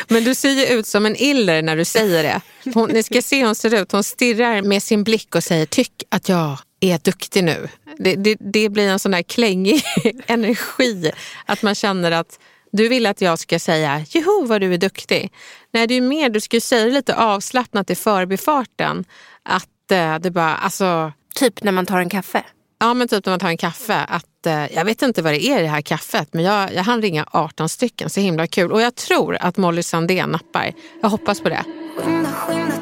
men 0.08 0.24
du 0.24 0.34
ser 0.34 0.50
ju 0.50 0.66
ut 0.66 0.86
som 0.86 1.06
en 1.06 1.16
iller 1.16 1.62
när 1.62 1.76
du 1.76 1.84
säger 1.84 2.22
det. 2.22 2.40
Hon, 2.74 2.90
ni 2.90 3.02
ska 3.02 3.22
se 3.22 3.38
hur 3.38 3.46
hon 3.46 3.54
ser 3.54 3.74
ut. 3.74 3.92
Hon 3.92 4.04
stirrar 4.04 4.62
med 4.62 4.82
sin 4.82 5.04
blick 5.04 5.34
och 5.34 5.44
säger, 5.44 5.66
tyck 5.66 5.92
att 6.08 6.28
jag 6.28 6.58
är 6.80 6.98
duktig 6.98 7.44
nu. 7.44 7.68
Det, 7.98 8.14
det, 8.14 8.36
det 8.40 8.68
blir 8.68 8.88
en 8.88 8.98
sån 8.98 9.12
där 9.12 9.22
klängig 9.22 9.82
energi. 10.26 11.12
Att 11.44 11.62
man 11.62 11.74
känner 11.74 12.12
att 12.12 12.38
du 12.72 12.88
vill 12.88 13.06
att 13.06 13.20
jag 13.20 13.38
ska 13.38 13.58
säga, 13.58 14.04
joho 14.08 14.46
vad 14.46 14.60
du 14.60 14.74
är 14.74 14.78
duktig. 14.78 15.32
Nej, 15.72 15.86
det 15.86 15.94
är 15.94 16.00
mer, 16.00 16.28
du 16.28 16.40
ska 16.40 16.60
säga 16.60 16.84
det 16.84 16.90
lite 16.90 17.16
avslappnat 17.16 17.90
i 17.90 17.94
förbifarten. 17.94 19.04
Att 19.42 19.90
eh, 19.90 20.18
det 20.18 20.30
bara, 20.30 20.56
alltså... 20.56 21.12
Typ 21.34 21.62
när 21.62 21.72
man 21.72 21.86
tar 21.86 21.98
en 21.98 22.08
kaffe? 22.08 22.44
Ja, 22.78 22.94
men 22.94 23.08
typ 23.08 23.26
när 23.26 23.32
man 23.32 23.40
tar 23.40 23.48
en 23.48 23.56
kaffe. 23.56 24.04
Att, 24.08 24.46
eh, 24.46 24.74
jag 24.74 24.84
vet 24.84 25.02
inte 25.02 25.22
vad 25.22 25.32
det 25.32 25.46
är 25.46 25.58
i 25.58 25.62
det 25.62 25.68
här 25.68 25.80
kaffet, 25.80 26.28
men 26.32 26.44
jag, 26.44 26.74
jag 26.74 26.82
hann 26.82 27.02
ringa 27.02 27.26
18 27.30 27.68
stycken. 27.68 28.10
Så 28.10 28.20
himla 28.20 28.46
kul. 28.46 28.72
Och 28.72 28.80
jag 28.80 28.94
tror 28.94 29.36
att 29.40 29.56
Molly 29.56 29.82
Sandén 29.82 30.30
nappar. 30.30 30.72
Jag 31.02 31.08
hoppas 31.08 31.40
på 31.40 31.48
det. 31.48 31.64
Skynda, 31.98 32.32
skynda, 32.32 32.74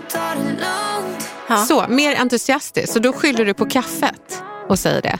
ja. 1.48 1.56
Så, 1.56 1.84
mer 1.88 2.16
entusiastiskt. 2.16 2.92
Så 2.92 2.98
då 2.98 3.12
skyller 3.12 3.44
du 3.44 3.54
på 3.54 3.66
kaffet 3.66 4.42
och 4.68 4.78
säger 4.78 5.02
det. 5.02 5.18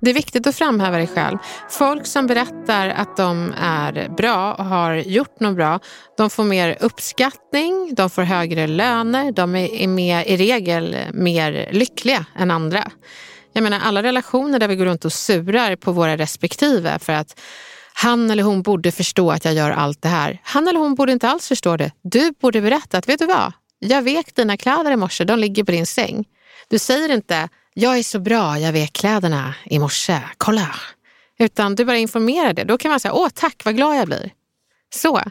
Det 0.00 0.10
är 0.10 0.14
viktigt 0.14 0.46
att 0.46 0.56
framhäva 0.56 0.96
dig 0.96 1.06
själv. 1.06 1.38
Folk 1.70 2.06
som 2.06 2.26
berättar 2.26 2.88
att 2.88 3.16
de 3.16 3.54
är 3.60 4.08
bra 4.16 4.54
och 4.54 4.64
har 4.64 4.94
gjort 4.94 5.40
något 5.40 5.56
bra, 5.56 5.80
de 6.16 6.30
får 6.30 6.44
mer 6.44 6.76
uppskattning, 6.80 7.94
de 7.94 8.10
får 8.10 8.22
högre 8.22 8.66
löner, 8.66 9.32
de 9.32 9.54
är 9.54 9.88
mer, 9.88 10.24
i 10.24 10.36
regel 10.36 10.96
mer 11.12 11.68
lyckliga 11.72 12.26
än 12.36 12.50
andra. 12.50 12.90
Jag 13.56 13.62
menar 13.62 13.80
alla 13.80 14.02
relationer 14.02 14.58
där 14.58 14.68
vi 14.68 14.76
går 14.76 14.84
runt 14.84 15.04
och 15.04 15.12
surar 15.12 15.76
på 15.76 15.92
våra 15.92 16.16
respektive 16.16 16.98
för 16.98 17.12
att 17.12 17.40
han 17.94 18.30
eller 18.30 18.42
hon 18.42 18.62
borde 18.62 18.92
förstå 18.92 19.30
att 19.30 19.44
jag 19.44 19.54
gör 19.54 19.70
allt 19.70 20.02
det 20.02 20.08
här. 20.08 20.40
Han 20.42 20.68
eller 20.68 20.80
hon 20.80 20.94
borde 20.94 21.12
inte 21.12 21.28
alls 21.28 21.48
förstå 21.48 21.76
det. 21.76 21.92
Du 22.02 22.32
borde 22.40 22.60
berätta 22.60 22.98
att, 22.98 23.08
vet 23.08 23.18
du 23.18 23.26
vad? 23.26 23.52
Jag 23.78 24.02
vek 24.02 24.34
dina 24.34 24.56
kläder 24.56 24.90
i 24.90 24.96
morse, 24.96 25.24
de 25.24 25.38
ligger 25.38 25.64
på 25.64 25.72
din 25.72 25.86
säng. 25.86 26.24
Du 26.68 26.78
säger 26.78 27.08
inte, 27.14 27.48
jag 27.74 27.98
är 27.98 28.02
så 28.02 28.18
bra, 28.18 28.58
jag 28.58 28.72
vek 28.72 28.92
kläderna 28.92 29.54
i 29.64 29.78
morse, 29.78 30.20
kolla. 30.36 30.74
Utan 31.38 31.74
du 31.74 31.84
bara 31.84 31.96
informerar 31.96 32.52
det. 32.52 32.64
Då 32.64 32.78
kan 32.78 32.90
man 32.90 33.00
säga, 33.00 33.14
åh 33.14 33.28
tack, 33.34 33.62
vad 33.64 33.76
glad 33.76 33.96
jag 33.96 34.06
blir. 34.06 34.30
Så, 34.94 35.22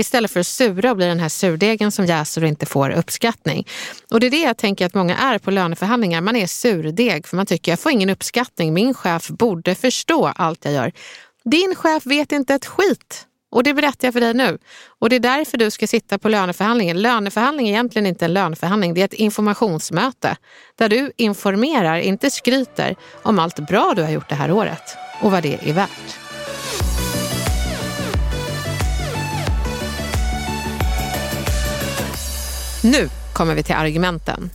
istället 0.00 0.30
för 0.30 0.40
att 0.40 0.46
sura 0.46 0.90
och 0.90 0.96
bli 0.96 1.06
den 1.06 1.20
här 1.20 1.28
surdegen 1.28 1.92
som 1.92 2.06
jäser 2.06 2.42
och 2.42 2.48
inte 2.48 2.66
får 2.66 2.90
uppskattning. 2.90 3.66
Och 4.10 4.20
det 4.20 4.26
är 4.26 4.30
det 4.30 4.42
jag 4.42 4.56
tänker 4.56 4.86
att 4.86 4.94
många 4.94 5.16
är 5.16 5.38
på 5.38 5.50
löneförhandlingar. 5.50 6.20
Man 6.20 6.36
är 6.36 6.46
surdeg 6.46 7.26
för 7.26 7.36
man 7.36 7.46
tycker, 7.46 7.72
jag 7.72 7.80
får 7.80 7.92
ingen 7.92 8.10
uppskattning, 8.10 8.74
min 8.74 8.94
chef 8.94 9.28
borde 9.28 9.74
förstå 9.74 10.26
allt 10.26 10.64
jag 10.64 10.74
gör. 10.74 10.92
Din 11.44 11.74
chef 11.74 12.06
vet 12.06 12.32
inte 12.32 12.54
ett 12.54 12.66
skit. 12.66 13.26
Och 13.52 13.62
det 13.62 13.74
berättar 13.74 14.06
jag 14.08 14.12
för 14.12 14.20
dig 14.20 14.34
nu. 14.34 14.58
Och 14.98 15.08
det 15.08 15.16
är 15.16 15.20
därför 15.20 15.58
du 15.58 15.70
ska 15.70 15.86
sitta 15.86 16.18
på 16.18 16.28
löneförhandlingen. 16.28 17.02
Löneförhandling 17.02 17.68
är 17.68 17.72
egentligen 17.72 18.06
inte 18.06 18.24
en 18.24 18.32
löneförhandling, 18.32 18.94
det 18.94 19.00
är 19.00 19.04
ett 19.04 19.14
informationsmöte. 19.14 20.36
Där 20.78 20.88
du 20.88 21.12
informerar, 21.16 21.96
inte 21.96 22.30
skryter, 22.30 22.96
om 23.22 23.38
allt 23.38 23.56
bra 23.56 23.92
du 23.96 24.02
har 24.02 24.10
gjort 24.10 24.28
det 24.28 24.34
här 24.34 24.52
året 24.52 24.96
och 25.20 25.30
vad 25.30 25.42
det 25.42 25.58
är 25.68 25.72
värt. 25.72 26.29
Nu 32.82 33.08
kommer 33.32 33.54
vi 33.54 33.62
till 33.62 33.74
argumenten. 33.74 34.50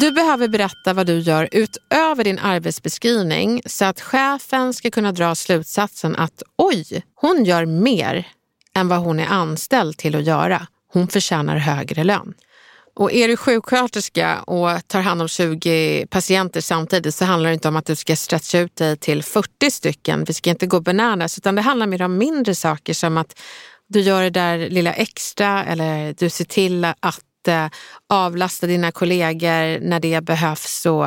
Du 0.00 0.10
behöver 0.10 0.48
berätta 0.48 0.92
vad 0.92 1.06
du 1.06 1.18
gör 1.18 1.48
utöver 1.52 2.24
din 2.24 2.38
arbetsbeskrivning 2.38 3.62
så 3.66 3.84
att 3.84 4.00
chefen 4.00 4.74
ska 4.74 4.90
kunna 4.90 5.12
dra 5.12 5.34
slutsatsen 5.34 6.16
att 6.16 6.42
oj, 6.58 7.02
hon 7.14 7.44
gör 7.44 7.66
mer 7.66 8.28
än 8.74 8.88
vad 8.88 8.98
hon 8.98 9.20
är 9.20 9.26
anställd 9.26 9.96
till 9.96 10.16
att 10.16 10.24
göra. 10.24 10.66
Hon 10.92 11.08
förtjänar 11.08 11.56
högre 11.56 12.04
lön. 12.04 12.34
Och 12.94 13.12
är 13.12 13.28
du 13.28 13.36
sjuksköterska 13.36 14.42
och 14.42 14.88
tar 14.88 15.00
hand 15.00 15.22
om 15.22 15.28
20 15.28 16.06
patienter 16.10 16.60
samtidigt 16.60 17.14
så 17.14 17.24
handlar 17.24 17.50
det 17.50 17.54
inte 17.54 17.68
om 17.68 17.76
att 17.76 17.86
du 17.86 17.96
ska 17.96 18.16
stretcha 18.16 18.58
ut 18.58 18.76
dig 18.76 18.96
till 18.96 19.22
40 19.22 19.70
stycken. 19.70 20.24
Vi 20.24 20.34
ska 20.34 20.50
inte 20.50 20.66
gå 20.66 20.80
bananas 20.80 21.38
utan 21.38 21.54
det 21.54 21.62
handlar 21.62 21.86
mer 21.86 22.02
om 22.02 22.18
mindre 22.18 22.54
saker 22.54 22.94
som 22.94 23.16
att 23.16 23.40
du 23.92 24.00
gör 24.00 24.22
det 24.22 24.30
där 24.30 24.58
lilla 24.70 24.92
extra 24.92 25.64
eller 25.64 26.14
du 26.18 26.30
ser 26.30 26.44
till 26.44 26.84
att 26.84 27.48
eh, 27.48 27.66
avlasta 28.08 28.66
dina 28.66 28.92
kollegor 28.92 29.80
när 29.80 30.00
det 30.00 30.20
behövs. 30.20 30.86
Och, 30.86 31.06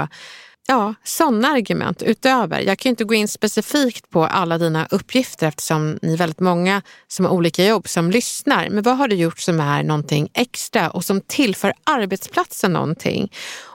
ja, 0.67 0.93
sådana 1.03 1.47
argument 1.47 2.01
utöver. 2.01 2.61
Jag 2.61 2.79
kan 2.79 2.89
inte 2.89 3.03
gå 3.03 3.13
in 3.13 3.27
specifikt 3.27 4.09
på 4.09 4.25
alla 4.25 4.57
dina 4.57 4.87
uppgifter 4.91 5.47
eftersom 5.47 5.99
ni 6.01 6.13
är 6.13 6.17
väldigt 6.17 6.39
många 6.39 6.81
som 7.07 7.25
har 7.25 7.31
olika 7.31 7.65
jobb 7.65 7.87
som 7.87 8.11
lyssnar. 8.11 8.69
Men 8.69 8.83
vad 8.83 8.97
har 8.97 9.07
du 9.07 9.15
gjort 9.15 9.39
som 9.39 9.59
är 9.59 9.83
någonting 9.83 10.29
extra 10.33 10.89
och 10.89 11.05
som 11.05 11.21
tillför 11.21 11.73
arbetsplatsen 11.83 12.73
någonting? 12.73 13.31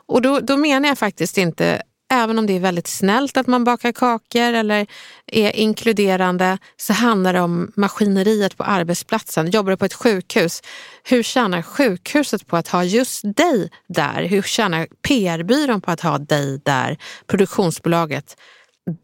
Och 0.07 0.23
då, 0.23 0.41
då 0.41 0.57
menar 0.57 0.89
jag 0.89 0.99
faktiskt 0.99 1.39
inte 1.39 1.83
Även 2.13 2.39
om 2.39 2.47
det 2.47 2.53
är 2.53 2.61
väldigt 2.61 2.87
snällt 2.87 3.37
att 3.37 3.47
man 3.47 3.65
bakar 3.65 3.93
kakor 3.93 4.41
eller 4.41 4.87
är 5.27 5.57
inkluderande 5.57 6.59
så 6.77 6.93
handlar 6.93 7.33
det 7.33 7.41
om 7.41 7.73
maskineriet 7.77 8.57
på 8.57 8.65
arbetsplatsen. 8.65 9.51
Jobbar 9.51 9.71
du 9.71 9.77
på 9.77 9.85
ett 9.85 9.95
sjukhus, 9.95 10.63
hur 11.05 11.23
tjänar 11.23 11.63
sjukhuset 11.63 12.47
på 12.47 12.57
att 12.57 12.69
ha 12.69 12.85
just 12.85 13.23
dig 13.37 13.71
där? 13.89 14.23
Hur 14.23 14.43
tjänar 14.43 14.87
PR-byrån 15.09 15.81
på 15.81 15.91
att 15.91 16.01
ha 16.01 16.19
dig 16.19 16.61
där? 16.65 16.99
Produktionsbolaget, 17.27 18.37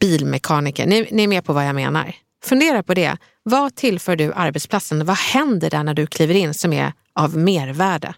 bilmekaniker. 0.00 0.86
Ni, 0.86 1.08
ni 1.10 1.24
är 1.24 1.28
med 1.28 1.44
på 1.44 1.52
vad 1.52 1.66
jag 1.66 1.74
menar. 1.74 2.14
Fundera 2.44 2.82
på 2.82 2.94
det. 2.94 3.16
Vad 3.42 3.74
tillför 3.74 4.16
du 4.16 4.32
arbetsplatsen? 4.32 5.06
Vad 5.06 5.16
händer 5.16 5.70
där 5.70 5.82
när 5.82 5.94
du 5.94 6.06
kliver 6.06 6.34
in 6.34 6.54
som 6.54 6.72
är 6.72 6.92
av 7.14 7.36
mervärde? 7.36 8.14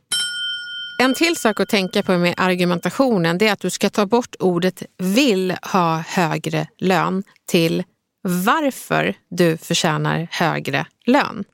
En 1.01 1.15
till 1.15 1.37
sak 1.37 1.61
att 1.61 1.69
tänka 1.69 2.03
på 2.03 2.19
med 2.19 2.35
argumentationen 2.37 3.39
det 3.39 3.49
är 3.49 3.53
att 3.53 3.61
du 3.61 3.71
ska 3.71 3.91
ta 3.91 4.07
bort 4.07 4.35
ordet 4.39 4.83
vill 4.99 5.55
ha 5.63 5.99
högre 5.99 6.67
lön 6.79 7.23
till 7.47 7.85
varför 8.23 9.15
du 9.31 9.57
förtjänar 9.57 10.29
högre 10.31 10.87
lön. 11.07 11.45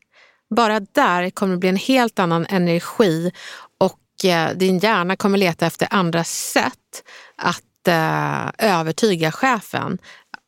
Bara 0.57 0.80
där 0.80 1.30
kommer 1.30 1.52
det 1.52 1.59
bli 1.59 1.68
en 1.68 1.76
helt 1.76 2.18
annan 2.18 2.46
energi 2.48 3.33
och 3.80 4.24
eh, 4.24 4.50
din 4.57 4.78
hjärna 4.78 5.16
kommer 5.16 5.38
leta 5.38 5.66
efter 5.66 5.88
andra 5.90 6.24
sätt 6.24 7.04
att 7.37 7.88
eh, 7.88 8.70
övertyga 8.72 9.33
chefen. 9.33 9.98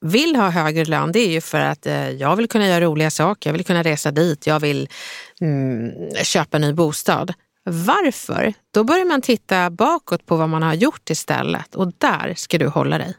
Vill 0.01 0.37
ha 0.37 0.51
högre 0.51 0.85
lön, 0.85 1.13
det 1.13 1.21
är 1.21 1.31
ju 1.31 1.41
för 1.41 1.61
att 1.61 1.87
eh, 1.87 2.11
jag 2.11 2.37
vill 2.37 2.49
kunna 2.49 2.67
göra 2.67 2.85
roliga 2.85 3.11
saker, 3.11 3.51
jag 3.51 3.53
vill 3.53 3.65
kunna 3.65 3.83
resa 3.83 4.11
dit, 4.11 4.47
jag 4.47 4.61
vill 4.61 4.89
mm, 5.41 5.93
köpa 6.23 6.57
en 6.57 6.61
ny 6.61 6.73
bostad. 6.73 7.35
Varför? 7.71 8.55
Då 8.75 8.85
börjar 8.85 9.05
man 9.05 9.23
titta 9.23 9.71
bakåt 9.71 10.27
på 10.27 10.37
vad 10.37 10.49
man 10.49 10.63
har 10.63 10.75
gjort 10.75 11.11
istället 11.11 11.75
och 11.75 11.93
där 11.99 12.35
ska 12.37 12.59
du 12.59 12.69
hålla 12.69 12.99
dig. 12.99 13.15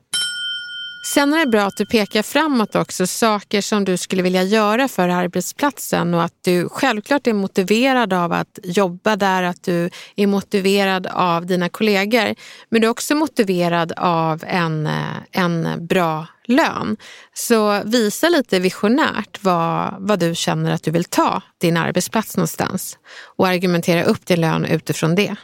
Sen 1.13 1.33
är 1.33 1.39
det 1.39 1.45
bra 1.45 1.61
att 1.61 1.77
du 1.77 1.85
pekar 1.85 2.23
framåt 2.23 2.75
också, 2.75 3.07
saker 3.07 3.61
som 3.61 3.85
du 3.85 3.97
skulle 3.97 4.21
vilja 4.21 4.43
göra 4.43 4.87
för 4.87 5.09
arbetsplatsen 5.09 6.13
och 6.13 6.23
att 6.23 6.33
du 6.43 6.69
självklart 6.69 7.27
är 7.27 7.33
motiverad 7.33 8.13
av 8.13 8.33
att 8.33 8.59
jobba 8.63 9.15
där, 9.15 9.43
att 9.43 9.63
du 9.63 9.89
är 10.15 10.27
motiverad 10.27 11.07
av 11.07 11.45
dina 11.45 11.69
kollegor. 11.69 12.35
Men 12.69 12.81
du 12.81 12.87
är 12.87 12.91
också 12.91 13.15
motiverad 13.15 13.91
av 13.97 14.43
en, 14.47 14.87
eh, 14.87 15.17
en 15.31 15.87
bra 15.87 16.27
lön. 16.45 16.97
Så 17.33 17.83
visa 17.85 18.29
lite 18.29 18.59
visionärt 18.59 19.39
vad, 19.41 19.95
vad 19.99 20.19
du 20.19 20.35
känner 20.35 20.71
att 20.71 20.83
du 20.83 20.91
vill 20.91 21.05
ta 21.05 21.41
din 21.57 21.77
arbetsplats 21.77 22.37
någonstans 22.37 22.97
och 23.37 23.47
argumentera 23.47 24.03
upp 24.03 24.25
din 24.25 24.41
lön 24.41 24.65
utifrån 24.65 25.15
det. 25.15 25.35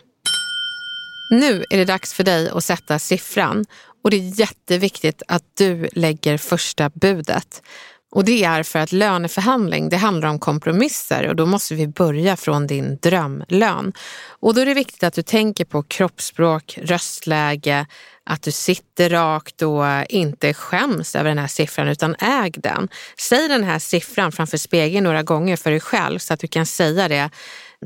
Nu 1.29 1.63
är 1.69 1.77
det 1.77 1.85
dags 1.85 2.13
för 2.13 2.23
dig 2.23 2.49
att 2.49 2.63
sätta 2.63 2.99
siffran 2.99 3.65
och 4.03 4.11
det 4.11 4.17
är 4.17 4.39
jätteviktigt 4.39 5.21
att 5.27 5.43
du 5.53 5.89
lägger 5.91 6.37
första 6.37 6.89
budet. 6.89 7.61
Och 8.15 8.25
det 8.25 8.43
är 8.43 8.63
för 8.63 8.79
att 8.79 8.91
löneförhandling, 8.91 9.89
det 9.89 9.97
handlar 9.97 10.29
om 10.29 10.39
kompromisser 10.39 11.27
och 11.27 11.35
då 11.35 11.45
måste 11.45 11.75
vi 11.75 11.87
börja 11.87 12.37
från 12.37 12.67
din 12.67 12.97
drömlön. 13.01 13.93
Och 14.27 14.53
då 14.53 14.61
är 14.61 14.65
det 14.65 14.73
viktigt 14.73 15.03
att 15.03 15.13
du 15.13 15.21
tänker 15.21 15.65
på 15.65 15.83
kroppsspråk, 15.83 16.79
röstläge, 16.81 17.85
att 18.25 18.41
du 18.41 18.51
sitter 18.51 19.09
rakt 19.09 19.61
och 19.61 19.85
inte 20.09 20.53
skäms 20.53 21.15
över 21.15 21.29
den 21.29 21.37
här 21.37 21.47
siffran 21.47 21.87
utan 21.87 22.15
äg 22.19 22.51
den. 22.51 22.89
Säg 23.19 23.47
den 23.47 23.63
här 23.63 23.79
siffran 23.79 24.31
framför 24.31 24.57
spegeln 24.57 25.03
några 25.03 25.23
gånger 25.23 25.55
för 25.55 25.71
dig 25.71 25.79
själv 25.79 26.19
så 26.19 26.33
att 26.33 26.39
du 26.39 26.47
kan 26.47 26.65
säga 26.65 27.07
det 27.07 27.29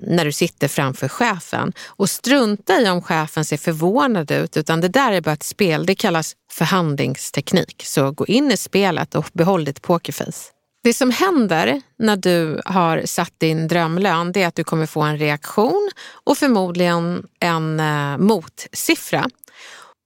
när 0.04 0.26
du 0.26 0.32
sitter 0.32 0.68
framför 0.68 1.08
chefen. 1.08 1.74
Och 1.88 2.10
strunta 2.10 2.82
i 2.82 2.90
om 2.90 3.02
chefen 3.02 3.46
ser 3.46 3.58
förvånad 3.58 4.32
ut, 4.32 4.58
utan 4.58 4.82
det 4.82 4.88
där 4.88 5.12
är 5.12 5.22
bara 5.22 5.34
ett 5.34 5.44
spel. 5.44 5.86
Det 5.86 5.96
kallas 5.96 6.36
förhandlingsteknik. 6.52 7.84
Så 7.86 8.12
gå 8.12 8.26
in 8.26 8.52
i 8.52 8.58
spelet 8.58 9.16
och 9.16 9.30
behåll 9.34 9.66
ditt 9.66 9.82
pokerface. 9.82 10.52
Det 10.84 10.94
som 10.94 11.12
händer 11.12 11.82
när 12.00 12.18
du 12.18 12.62
har 12.66 13.02
satt 13.06 13.34
din 13.38 13.68
drömlön 13.68 14.32
det 14.32 14.44
är 14.44 14.48
att 14.48 14.56
du 14.56 14.64
kommer 14.64 14.86
få 14.86 15.02
en 15.02 15.18
reaktion 15.18 15.92
och 16.24 16.38
förmodligen 16.38 17.28
en 17.40 17.80
eh, 17.80 18.18
motsiffra. 18.18 19.30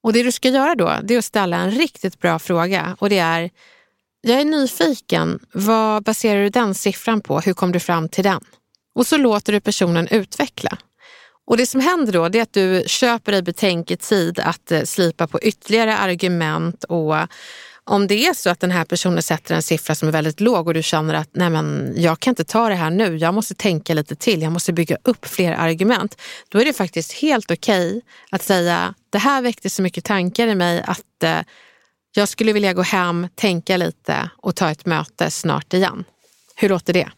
Och 0.04 0.14
det 0.14 0.24
du 0.24 0.32
ska 0.32 0.50
göra 0.50 0.76
då, 0.76 0.94
det 1.04 1.14
är 1.14 1.18
att 1.18 1.26
ställa 1.26 1.58
en 1.58 1.72
riktigt 1.72 2.20
bra 2.20 2.40
fråga 2.40 2.96
och 3.00 3.10
det 3.10 3.18
är 3.18 3.50
jag 4.22 4.42
är 4.42 4.46
nyfiken, 4.46 5.40
vad 5.54 6.04
baserar 6.04 6.44
du 6.44 6.50
den 6.50 6.76
siffran 6.76 7.22
på? 7.22 7.40
Hur 7.40 7.54
kom 7.54 7.72
du 7.72 7.80
fram 7.80 8.10
till 8.10 8.24
den? 8.24 8.44
Och 8.96 9.08
så 9.08 9.18
låter 9.18 9.54
du 9.54 9.60
personen 9.60 10.08
utveckla. 10.08 10.78
Och 11.48 11.58
det 11.58 11.66
som 11.66 11.82
händer 11.82 12.14
då 12.14 12.26
är 12.26 12.42
att 12.42 12.54
du 12.54 12.84
köper 12.88 13.32
dig 13.32 13.42
betänketid 13.42 14.40
att 14.40 14.72
eh, 14.72 14.84
slipa 14.84 15.28
på 15.28 15.42
ytterligare 15.42 15.98
argument 15.98 16.84
och 16.84 17.16
om 17.84 18.08
det 18.08 18.28
är 18.28 18.34
så 18.34 18.50
att 18.50 18.60
den 18.60 18.72
här 18.72 18.86
personen 18.86 19.24
sätter 19.24 19.56
en 19.56 19.62
siffra 19.62 19.96
som 19.96 20.08
är 20.08 20.12
väldigt 20.12 20.40
låg 20.40 20.68
och 20.68 20.74
du 20.74 20.84
känner 20.84 21.14
att 21.14 21.30
nej 21.32 21.50
men, 21.50 21.94
jag 21.98 22.20
kan 22.20 22.32
inte 22.32 22.44
ta 22.44 22.70
det 22.70 22.76
här 22.76 22.90
nu, 22.90 23.18
jag 23.18 23.34
måste 23.34 23.56
tänka 23.56 23.94
lite 23.94 24.16
till, 24.16 24.42
jag 24.42 24.52
måste 24.52 24.74
bygga 24.74 24.98
upp 25.04 25.26
fler 25.26 25.52
argument. 25.52 26.22
Då 26.50 26.60
är 26.60 26.66
det 26.66 26.74
faktiskt 26.74 27.12
helt 27.12 27.52
okej 27.52 27.88
okay 27.90 28.02
att 28.32 28.44
säga, 28.44 28.94
det 29.10 29.18
här 29.18 29.42
väckte 29.42 29.70
så 29.70 29.82
mycket 29.82 30.06
tankar 30.06 30.48
i 30.48 30.56
mig 30.56 30.84
att 30.88 31.24
eh, 31.24 31.40
jag 32.16 32.30
skulle 32.30 32.54
vilja 32.54 32.74
gå 32.74 32.82
hem, 32.82 33.28
tänka 33.36 33.78
lite 33.78 34.30
och 34.38 34.56
ta 34.56 34.72
ett 34.72 34.86
möte 34.86 35.32
snart 35.32 35.74
igen. 35.74 36.04
Hur 36.56 36.70
låter 36.70 36.94
det? 36.94 37.10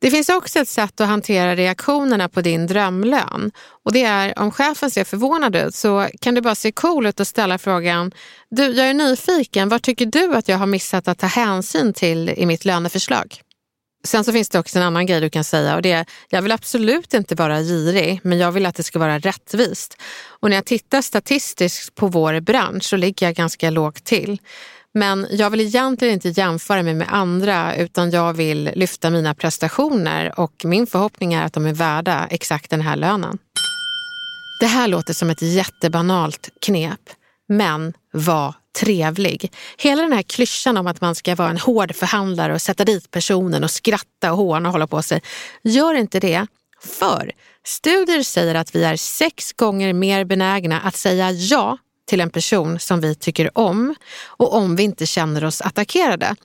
Det 0.00 0.10
finns 0.10 0.28
också 0.28 0.58
ett 0.58 0.68
sätt 0.68 1.00
att 1.00 1.08
hantera 1.08 1.56
reaktionerna 1.56 2.28
på 2.28 2.40
din 2.40 2.66
drömlön. 2.66 3.52
Och 3.84 3.92
det 3.92 4.02
är 4.02 4.38
om 4.38 4.50
chefen 4.50 4.90
ser 4.90 5.04
förvånad 5.04 5.56
ut 5.56 5.74
så 5.74 6.08
kan 6.20 6.34
du 6.34 6.40
bara 6.40 6.54
se 6.54 6.72
cool 6.72 7.06
ut 7.06 7.20
och 7.20 7.26
ställa 7.26 7.58
frågan 7.58 8.12
Du, 8.50 8.64
jag 8.64 8.90
är 8.90 8.94
nyfiken, 8.94 9.68
vad 9.68 9.82
tycker 9.82 10.06
du 10.06 10.34
att 10.34 10.48
jag 10.48 10.58
har 10.58 10.66
missat 10.66 11.08
att 11.08 11.18
ta 11.18 11.26
hänsyn 11.26 11.92
till 11.92 12.28
i 12.28 12.46
mitt 12.46 12.64
löneförslag? 12.64 13.40
Sen 14.04 14.24
så 14.24 14.32
finns 14.32 14.48
det 14.48 14.58
också 14.58 14.78
en 14.78 14.84
annan 14.84 15.06
grej 15.06 15.20
du 15.20 15.30
kan 15.30 15.44
säga 15.44 15.76
och 15.76 15.82
det 15.82 15.92
är 15.92 16.06
jag 16.28 16.42
vill 16.42 16.52
absolut 16.52 17.14
inte 17.14 17.34
vara 17.34 17.60
girig 17.60 18.20
men 18.22 18.38
jag 18.38 18.52
vill 18.52 18.66
att 18.66 18.74
det 18.74 18.82
ska 18.82 18.98
vara 18.98 19.18
rättvist. 19.18 19.96
Och 20.40 20.50
när 20.50 20.56
jag 20.56 20.64
tittar 20.64 21.02
statistiskt 21.02 21.94
på 21.94 22.06
vår 22.06 22.40
bransch 22.40 22.84
så 22.84 22.96
ligger 22.96 23.26
jag 23.26 23.34
ganska 23.34 23.70
lågt 23.70 24.04
till. 24.04 24.38
Men 24.96 25.26
jag 25.30 25.50
vill 25.50 25.60
egentligen 25.60 26.14
inte 26.14 26.28
jämföra 26.28 26.82
mig 26.82 26.94
med 26.94 27.08
andra 27.10 27.76
utan 27.76 28.10
jag 28.10 28.32
vill 28.32 28.70
lyfta 28.74 29.10
mina 29.10 29.34
prestationer 29.34 30.40
och 30.40 30.64
min 30.64 30.86
förhoppning 30.86 31.34
är 31.34 31.44
att 31.44 31.52
de 31.52 31.66
är 31.66 31.72
värda 31.72 32.26
exakt 32.30 32.70
den 32.70 32.80
här 32.80 32.96
lönen. 32.96 33.38
Det 34.60 34.66
här 34.66 34.88
låter 34.88 35.14
som 35.14 35.30
ett 35.30 35.42
jättebanalt 35.42 36.48
knep, 36.60 37.00
men 37.48 37.92
var 38.12 38.54
trevlig. 38.80 39.52
Hela 39.78 40.02
den 40.02 40.12
här 40.12 40.22
klyschan 40.22 40.76
om 40.76 40.86
att 40.86 41.00
man 41.00 41.14
ska 41.14 41.34
vara 41.34 41.50
en 41.50 41.58
hård 41.58 41.94
förhandlare 41.94 42.54
och 42.54 42.62
sätta 42.62 42.84
dit 42.84 43.10
personen 43.10 43.64
och 43.64 43.70
skratta 43.70 44.32
och 44.32 44.38
håna 44.38 44.68
och 44.68 44.72
hålla 44.72 44.86
på 44.86 45.02
sig. 45.02 45.22
Gör 45.62 45.94
inte 45.94 46.20
det, 46.20 46.46
för 46.80 47.32
studier 47.64 48.22
säger 48.22 48.54
att 48.54 48.74
vi 48.74 48.84
är 48.84 48.96
sex 48.96 49.52
gånger 49.52 49.92
mer 49.92 50.24
benägna 50.24 50.80
att 50.80 50.96
säga 50.96 51.30
ja 51.30 51.78
till 52.06 52.20
en 52.20 52.30
person 52.30 52.78
som 52.78 53.00
vi 53.00 53.14
tycker 53.14 53.58
om 53.58 53.94
och 54.26 54.54
om 54.54 54.76
vi 54.76 54.82
inte 54.82 55.06
känner 55.06 55.44
oss 55.44 55.60
attackerade. 55.60 56.36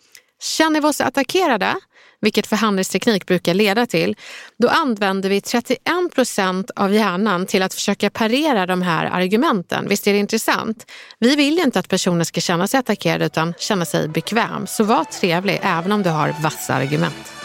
Känner 0.41 0.81
vi 0.81 0.87
oss 0.87 1.01
attackerade, 1.01 1.75
vilket 2.21 2.47
förhandlingsteknik 2.47 3.25
brukar 3.25 3.53
leda 3.53 3.85
till, 3.85 4.15
då 4.57 4.67
använder 4.67 5.29
vi 5.29 5.41
31 5.41 5.79
procent 6.15 6.71
av 6.75 6.93
hjärnan 6.93 7.45
till 7.45 7.63
att 7.63 7.73
försöka 7.73 8.09
parera 8.09 8.65
de 8.65 8.81
här 8.81 9.05
argumenten. 9.05 9.87
Visst 9.89 10.07
är 10.07 10.13
det 10.13 10.19
intressant? 10.19 10.85
Vi 11.19 11.35
vill 11.35 11.57
ju 11.57 11.63
inte 11.63 11.79
att 11.79 11.89
personen 11.89 12.25
ska 12.25 12.41
känna 12.41 12.67
sig 12.67 12.79
attackerad 12.79 13.21
utan 13.21 13.53
känna 13.59 13.85
sig 13.85 14.07
bekväm. 14.07 14.67
Så 14.67 14.83
var 14.83 15.03
trevlig 15.03 15.59
även 15.63 15.91
om 15.91 16.03
du 16.03 16.09
har 16.09 16.35
vassa 16.41 16.73
argument. 16.73 17.40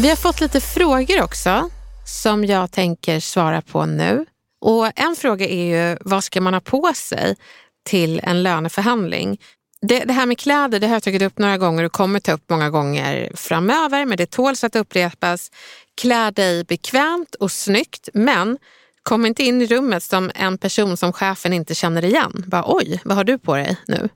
Vi 0.00 0.08
har 0.08 0.16
fått 0.16 0.40
lite 0.40 0.60
frågor 0.60 1.22
också 1.22 1.70
som 2.06 2.44
jag 2.44 2.72
tänker 2.72 3.20
svara 3.20 3.62
på 3.62 3.86
nu. 3.86 4.26
Och 4.60 4.92
En 4.96 5.16
fråga 5.16 5.46
är 5.46 5.64
ju 5.64 5.98
vad 6.00 6.24
ska 6.24 6.40
man 6.40 6.54
ha 6.54 6.60
på 6.60 6.92
sig 6.94 7.36
till 7.84 8.20
en 8.22 8.42
löneförhandling? 8.42 9.40
Det, 9.80 10.00
det, 10.00 10.12
här 10.12 10.26
med 10.26 10.38
kläder 10.38 10.80
det 10.80 10.86
har 10.86 10.94
jag 10.94 11.02
tagit 11.02 11.22
upp 11.22 11.38
några 11.38 11.58
gånger 11.58 11.84
och 11.84 11.92
kommer 11.92 12.20
ta 12.20 12.32
upp 12.32 12.50
många 12.50 12.70
gånger 12.70 13.32
framöver, 13.34 14.04
men 14.04 14.16
det 14.16 14.30
tåls 14.30 14.64
att 14.64 14.76
upprepas. 14.76 15.50
Klä 16.00 16.30
dig 16.30 16.64
bekvämt 16.64 17.34
och 17.34 17.52
snyggt, 17.52 18.08
men 18.14 18.58
kom 19.02 19.26
inte 19.26 19.42
in 19.42 19.62
i 19.62 19.66
rummet 19.66 20.02
som 20.02 20.30
en 20.34 20.58
person 20.58 20.96
som 20.96 21.12
chefen 21.12 21.52
inte 21.52 21.74
känner 21.74 22.04
igen. 22.04 22.44
Bara, 22.46 22.64
Oj, 22.66 23.00
vad 23.04 23.16
har 23.16 23.24
du 23.24 23.38
på 23.38 23.56
dig 23.56 23.76
nu? 23.86 24.08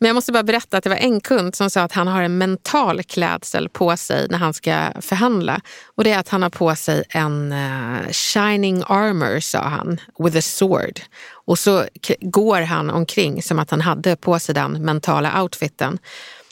Men 0.00 0.06
jag 0.06 0.14
måste 0.14 0.32
bara 0.32 0.42
berätta 0.42 0.76
att 0.76 0.84
det 0.84 0.90
var 0.90 0.96
en 0.96 1.20
kund 1.20 1.54
som 1.54 1.70
sa 1.70 1.80
att 1.82 1.92
han 1.92 2.08
har 2.08 2.22
en 2.22 2.38
mental 2.38 3.02
klädsel 3.02 3.68
på 3.68 3.96
sig 3.96 4.26
när 4.30 4.38
han 4.38 4.54
ska 4.54 4.92
förhandla. 5.00 5.60
Och 5.84 6.04
det 6.04 6.12
är 6.12 6.18
att 6.18 6.28
han 6.28 6.42
har 6.42 6.50
på 6.50 6.76
sig 6.76 7.04
en 7.08 7.52
uh, 7.52 8.10
shining 8.10 8.82
armor, 8.86 9.40
sa 9.40 9.62
han, 9.62 10.00
with 10.18 10.36
a 10.36 10.42
sword. 10.42 11.00
Och 11.30 11.58
så 11.58 11.84
går 12.20 12.60
han 12.60 12.90
omkring 12.90 13.42
som 13.42 13.58
att 13.58 13.70
han 13.70 13.80
hade 13.80 14.16
på 14.16 14.38
sig 14.38 14.54
den 14.54 14.84
mentala 14.84 15.42
outfiten. 15.42 15.98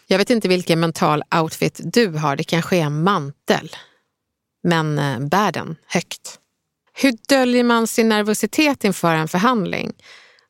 Jag 0.07 0.19
vet 0.19 0.31
inte 0.31 0.49
vilken 0.49 0.81
mental 0.81 1.23
outfit 1.35 1.81
du 1.85 2.09
har, 2.09 2.37
det 2.37 2.45
kanske 2.45 2.77
är 2.77 2.83
en 2.83 3.03
mantel. 3.03 3.77
Men 4.63 4.99
uh, 4.99 5.29
bär 5.29 5.53
den 5.53 5.77
högt. 5.87 6.39
Hur 6.93 7.15
döljer 7.29 7.65
man 7.65 7.87
sin 7.87 8.09
nervositet 8.09 8.85
inför 8.85 9.15
en 9.15 9.29
förhandling? 9.29 9.93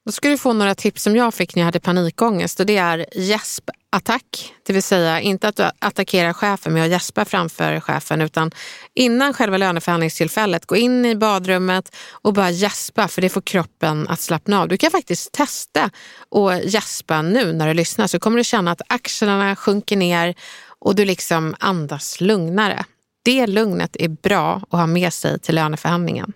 Då 0.07 0.13
ska 0.13 0.29
du 0.29 0.39
få 0.39 0.53
några 0.53 0.75
tips 0.75 1.03
som 1.03 1.17
jag 1.17 1.35
fick 1.35 1.55
när 1.55 1.61
jag 1.61 1.65
hade 1.65 1.81
panikångest 1.81 2.61
och 2.61 2.67
det 2.67 2.77
är 2.77 3.07
gäspattack. 3.13 4.55
Det 4.67 4.73
vill 4.73 4.83
säga 4.83 5.21
inte 5.21 5.49
att 5.49 5.57
du 5.57 5.71
attackerar 5.79 6.33
chefen 6.33 6.73
med 6.73 6.85
att 6.85 6.91
gäspa 6.91 7.25
framför 7.25 7.81
chefen 7.81 8.21
utan 8.21 8.51
innan 8.95 9.35
själva 9.35 9.57
löneförhandlingstillfället 9.57 10.67
gå 10.67 10.77
in 10.77 11.05
i 11.05 11.17
badrummet 11.17 11.97
och 12.11 12.33
bara 12.33 12.51
gäspa 12.51 13.09
för 13.09 13.23
det 13.23 13.29
får 13.29 13.41
kroppen 13.41 14.09
att 14.09 14.21
slappna 14.21 14.61
av. 14.61 14.69
Du 14.69 14.77
kan 14.77 14.91
faktiskt 14.91 15.33
testa 15.33 15.91
och 16.29 16.59
gäspa 16.59 17.23
nu 17.23 17.53
när 17.53 17.69
du 17.69 17.75
lyssnar 17.75 18.07
så 18.07 18.19
kommer 18.19 18.39
du 18.39 18.45
känna 18.45 18.71
att 18.71 18.83
axlarna 18.89 19.57
sjunker 19.57 19.97
ner 19.97 20.35
och 20.79 20.95
du 20.95 21.05
liksom 21.05 21.55
andas 21.61 22.21
lugnare. 22.21 22.85
Det 23.23 23.47
lugnet 23.47 23.97
är 23.99 24.09
bra 24.09 24.63
att 24.71 24.79
ha 24.79 24.87
med 24.87 25.13
sig 25.13 25.41
till 25.41 25.55
löneförhandlingen. 25.55 26.33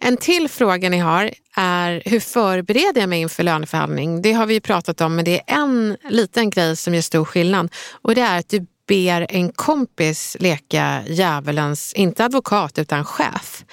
En 0.00 0.16
till 0.16 0.48
fråga 0.48 0.88
ni 0.88 0.98
har 0.98 1.30
är 1.56 2.02
hur 2.04 2.20
förbereder 2.20 3.00
jag 3.00 3.08
mig 3.08 3.20
inför 3.20 3.42
löneförhandling? 3.42 4.22
Det 4.22 4.32
har 4.32 4.46
vi 4.46 4.54
ju 4.54 4.60
pratat 4.60 5.00
om, 5.00 5.16
men 5.16 5.24
det 5.24 5.40
är 5.40 5.54
en 5.54 5.96
liten 6.08 6.50
grej 6.50 6.76
som 6.76 6.94
gör 6.94 7.02
stor 7.02 7.24
skillnad 7.24 7.74
och 8.02 8.14
det 8.14 8.20
är 8.20 8.38
att 8.38 8.48
du 8.48 8.66
ber 8.88 9.26
en 9.28 9.52
kompis 9.52 10.36
leka 10.40 11.02
djävulens, 11.06 11.92
inte 11.92 12.24
advokat 12.24 12.78
utan 12.78 13.04
chef 13.04 13.64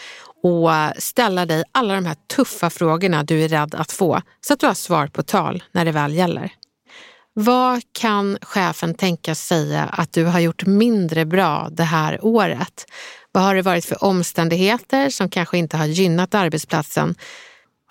och 0.43 0.71
ställa 0.97 1.45
dig 1.45 1.63
alla 1.71 1.95
de 1.95 2.05
här 2.05 2.15
tuffa 2.35 2.69
frågorna 2.69 3.23
du 3.23 3.43
är 3.43 3.47
rädd 3.47 3.75
att 3.75 3.91
få 3.91 4.21
så 4.41 4.53
att 4.53 4.59
du 4.59 4.67
har 4.67 4.73
svar 4.73 5.07
på 5.07 5.23
tal 5.23 5.63
när 5.71 5.85
det 5.85 5.91
väl 5.91 6.13
gäller. 6.13 6.51
Vad 7.33 7.81
kan 7.91 8.37
chefen 8.41 8.93
tänka 8.93 9.35
säga 9.35 9.83
att 9.83 10.13
du 10.13 10.25
har 10.25 10.39
gjort 10.39 10.65
mindre 10.65 11.25
bra 11.25 11.67
det 11.71 11.83
här 11.83 12.25
året? 12.25 12.85
Vad 13.33 13.43
har 13.43 13.55
det 13.55 13.61
varit 13.61 13.85
för 13.85 14.03
omständigheter 14.03 15.09
som 15.09 15.29
kanske 15.29 15.57
inte 15.57 15.77
har 15.77 15.85
gynnat 15.85 16.35
arbetsplatsen? 16.35 17.15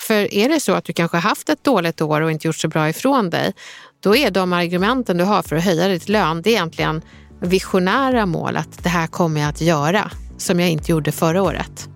För 0.01 0.35
är 0.35 0.49
det 0.49 0.61
så 0.61 0.73
att 0.73 0.85
du 0.85 0.93
kanske 0.93 1.17
haft 1.17 1.49
ett 1.49 1.65
dåligt 1.65 2.01
år 2.01 2.21
och 2.21 2.31
inte 2.31 2.49
gjort 2.49 2.57
så 2.57 2.69
bra 2.69 2.89
ifrån 2.89 3.31
dig, 3.31 3.55
då 4.01 4.17
är 4.17 4.31
de 4.31 4.53
argumenten 4.53 5.17
du 5.17 5.25
har 5.25 5.43
för 5.43 5.57
att 5.57 5.65
höja 5.65 5.89
ditt 5.89 6.09
lön, 6.09 6.43
det 6.43 6.51
är 6.51 6.53
egentligen 6.53 7.03
visionära 7.41 8.27
mål 8.27 8.57
att 8.57 8.83
det 8.83 8.89
här 8.89 9.07
kommer 9.07 9.41
jag 9.41 9.51
att 9.51 9.61
göra 9.61 10.11
som 10.39 10.61
jag 10.61 10.71
inte 10.71 10.93
gjorde 10.93 11.13
förra 11.13 11.43
året. 11.43 11.89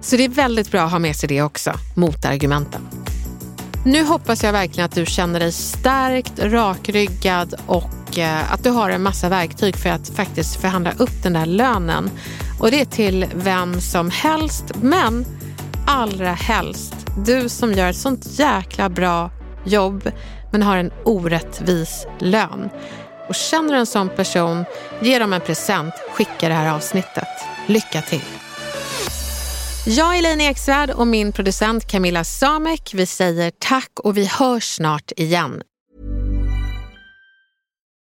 Så 0.00 0.16
det 0.16 0.24
är 0.24 0.28
väldigt 0.28 0.70
bra 0.70 0.82
att 0.82 0.90
ha 0.90 0.98
med 0.98 1.16
sig 1.16 1.28
det 1.28 1.42
också, 1.42 1.72
motargumenten. 1.96 2.88
Nu 3.84 4.04
hoppas 4.04 4.44
jag 4.44 4.52
verkligen 4.52 4.84
att 4.84 4.94
du 4.94 5.06
känner 5.06 5.40
dig 5.40 5.52
stärkt, 5.52 6.32
rakryggad 6.38 7.54
och 7.66 8.18
eh, 8.18 8.52
att 8.52 8.64
du 8.64 8.70
har 8.70 8.90
en 8.90 9.02
massa 9.02 9.28
verktyg 9.28 9.76
för 9.76 9.88
att 9.88 10.08
faktiskt 10.08 10.60
förhandla 10.60 10.92
upp 10.98 11.22
den 11.22 11.32
där 11.32 11.46
lönen. 11.46 12.10
Och 12.62 12.70
det 12.70 12.80
är 12.80 12.84
till 12.84 13.26
vem 13.34 13.80
som 13.80 14.10
helst, 14.10 14.64
men 14.82 15.24
allra 15.86 16.32
helst 16.32 16.94
du 17.26 17.48
som 17.48 17.72
gör 17.72 17.90
ett 17.90 17.96
sånt 17.96 18.38
jäkla 18.38 18.88
bra 18.88 19.30
jobb 19.64 20.10
men 20.52 20.62
har 20.62 20.76
en 20.76 20.92
orättvis 21.04 22.06
lön. 22.18 22.68
Och 23.28 23.34
känner 23.34 23.72
du 23.72 23.78
en 23.78 23.86
sån 23.86 24.08
person, 24.08 24.64
ge 25.00 25.18
dem 25.18 25.32
en 25.32 25.40
present, 25.40 25.94
skicka 26.14 26.48
det 26.48 26.54
här 26.54 26.74
avsnittet. 26.74 27.28
Lycka 27.66 28.02
till! 28.02 28.24
Jag 29.86 30.14
är 30.14 30.18
Elaine 30.18 30.40
Eksvärd 30.40 30.90
och 30.90 31.06
min 31.06 31.32
producent 31.32 31.86
Camilla 31.86 32.24
Samek. 32.24 32.90
Vi 32.94 33.06
säger 33.06 33.52
tack 33.58 33.90
och 34.02 34.16
vi 34.16 34.26
hörs 34.26 34.64
snart 34.64 35.12
igen. 35.16 35.62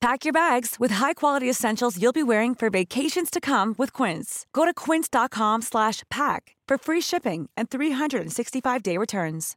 Pack 0.00 0.24
your 0.24 0.32
bags 0.32 0.76
with 0.80 0.92
high-quality 0.92 1.48
essentials 1.48 2.00
you'll 2.00 2.10
be 2.10 2.22
wearing 2.22 2.54
for 2.54 2.70
vacations 2.70 3.28
to 3.30 3.38
come 3.38 3.74
with 3.76 3.92
Quince. 3.92 4.46
Go 4.54 4.64
to 4.64 4.72
quince.com 4.72 5.60
slash 5.60 6.04
pack 6.08 6.56
for 6.66 6.78
free 6.78 7.02
shipping 7.02 7.50
and 7.54 7.68
365-day 7.68 8.96
returns. 8.96 9.56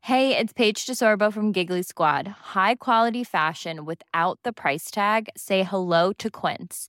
Hey, 0.00 0.36
it's 0.36 0.52
Paige 0.52 0.84
DeSorbo 0.84 1.32
from 1.32 1.52
Giggly 1.52 1.82
Squad. 1.82 2.26
High 2.54 2.74
quality 2.74 3.22
fashion 3.24 3.84
without 3.84 4.38
the 4.42 4.52
price 4.52 4.90
tag. 4.90 5.28
Say 5.36 5.62
hello 5.62 6.12
to 6.18 6.30
Quince. 6.30 6.88